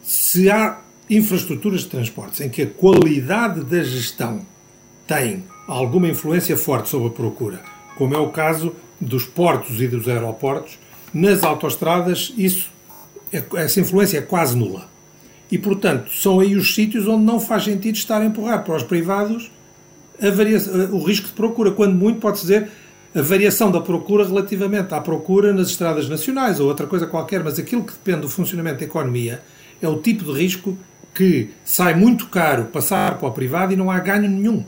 [0.03, 0.79] se há
[1.09, 4.45] infraestruturas de transportes em que a qualidade da gestão
[5.07, 7.61] tem alguma influência forte sobre a procura,
[7.97, 10.79] como é o caso dos portos e dos aeroportos,
[11.13, 12.69] nas autoestradas isso,
[13.31, 14.89] é, essa influência é quase nula.
[15.51, 18.83] E, portanto, são aí os sítios onde não faz sentido estar a empurrar para os
[18.83, 19.51] privados
[20.91, 21.71] o risco de procura.
[21.71, 22.69] Quando muito, pode-se dizer
[23.13, 27.59] a variação da procura relativamente à procura nas estradas nacionais ou outra coisa qualquer, mas
[27.59, 29.41] aquilo que depende do funcionamento da economia
[29.81, 30.77] é o tipo de risco
[31.15, 34.63] que sai muito caro passar para o privado e não há ganho nenhum.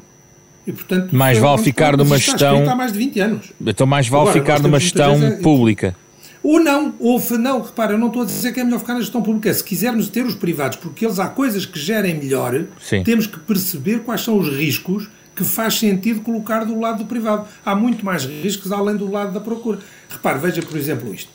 [0.66, 2.70] E, portanto, mais vale ficar numa gestão.
[2.70, 3.54] Há mais de 20 anos.
[3.62, 5.96] Então, mais vale Agora, ficar numa gestão pública.
[6.44, 9.02] Ou não, ou não, repara, eu não estou a dizer que é melhor ficar na
[9.02, 9.54] gestão pública.
[9.54, 13.04] Se quisermos ter os privados, porque eles há coisas que gerem melhor, Sim.
[13.04, 17.48] temos que perceber quais são os riscos que faz sentido colocar do lado do privado.
[17.66, 19.80] Há muito mais riscos além do lado da procura.
[20.10, 21.30] Repare, veja, por exemplo, isto.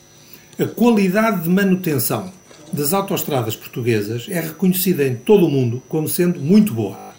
[0.59, 2.31] A qualidade de manutenção
[2.73, 7.13] das autoestradas portuguesas é reconhecida em todo o mundo como sendo muito boa.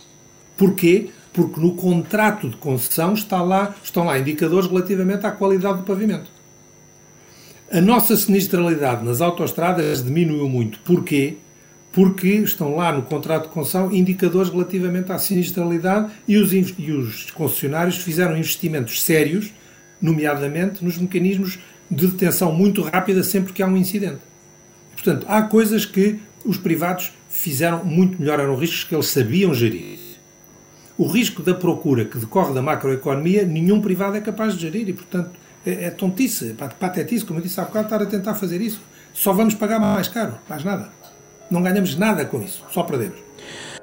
[0.57, 1.11] Porquê?
[1.35, 6.31] porque no contrato de concessão está lá, estão lá indicadores relativamente à qualidade do pavimento.
[7.71, 10.79] A nossa sinistralidade nas autoestradas diminuiu muito.
[10.85, 11.37] Porquê?
[11.91, 17.33] Porque estão lá no contrato de concessão indicadores relativamente à sinistralidade e os, e os
[17.33, 19.53] concessionários fizeram investimentos sérios,
[20.01, 21.59] nomeadamente nos mecanismos
[21.91, 24.21] de detenção muito rápida sempre que há um incidente.
[25.05, 29.99] Portanto, há coisas que os privados fizeram muito melhor, eram riscos que eles sabiam gerir.
[30.97, 34.95] O risco da procura que decorre da macroeconomia, nenhum privado é capaz de gerir e,
[34.95, 35.31] portanto,
[35.67, 38.81] é, é tontice, é patetice, como eu disse há bocado, estar a tentar fazer isso.
[39.13, 40.89] Só vamos pagar mais caro, mais nada.
[41.51, 43.19] Não ganhamos nada com isso, só perdemos.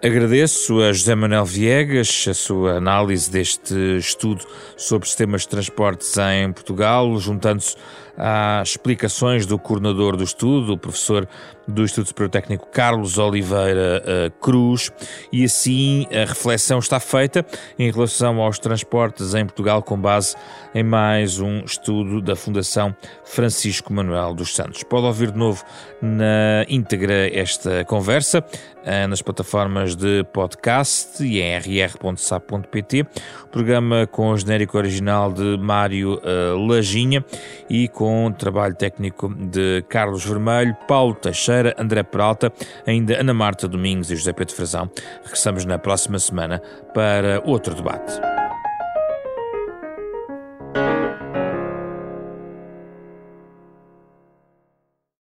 [0.04, 4.44] Agradeço a José Manuel Viegas a sua análise deste estudo
[4.76, 7.76] sobre sistemas de transportes em Portugal, juntando-se
[8.18, 11.28] às explicações do coordenador do estudo, o professor
[11.68, 14.92] do Instituto Superior Técnico Carlos Oliveira uh, Cruz,
[15.32, 17.46] e assim a reflexão está feita
[17.78, 20.36] em relação aos transportes em Portugal com base
[20.74, 24.84] em mais um estudo da Fundação Francisco Manuel dos Santos.
[24.84, 25.64] Pode ouvir de novo
[26.02, 33.06] na íntegra esta conversa uh, nas plataformas de podcast e em rr.sap.pt,
[33.52, 37.26] programa com o genérico original de Mário uh,
[37.70, 42.52] e com trabalho técnico de Carlos Vermelho, Paulo Teixeira, André Peralta,
[42.88, 44.90] ainda Ana Marta Domingos e José Pedro Frazão.
[45.24, 46.62] Regressamos na próxima semana
[46.94, 48.41] para outro debate.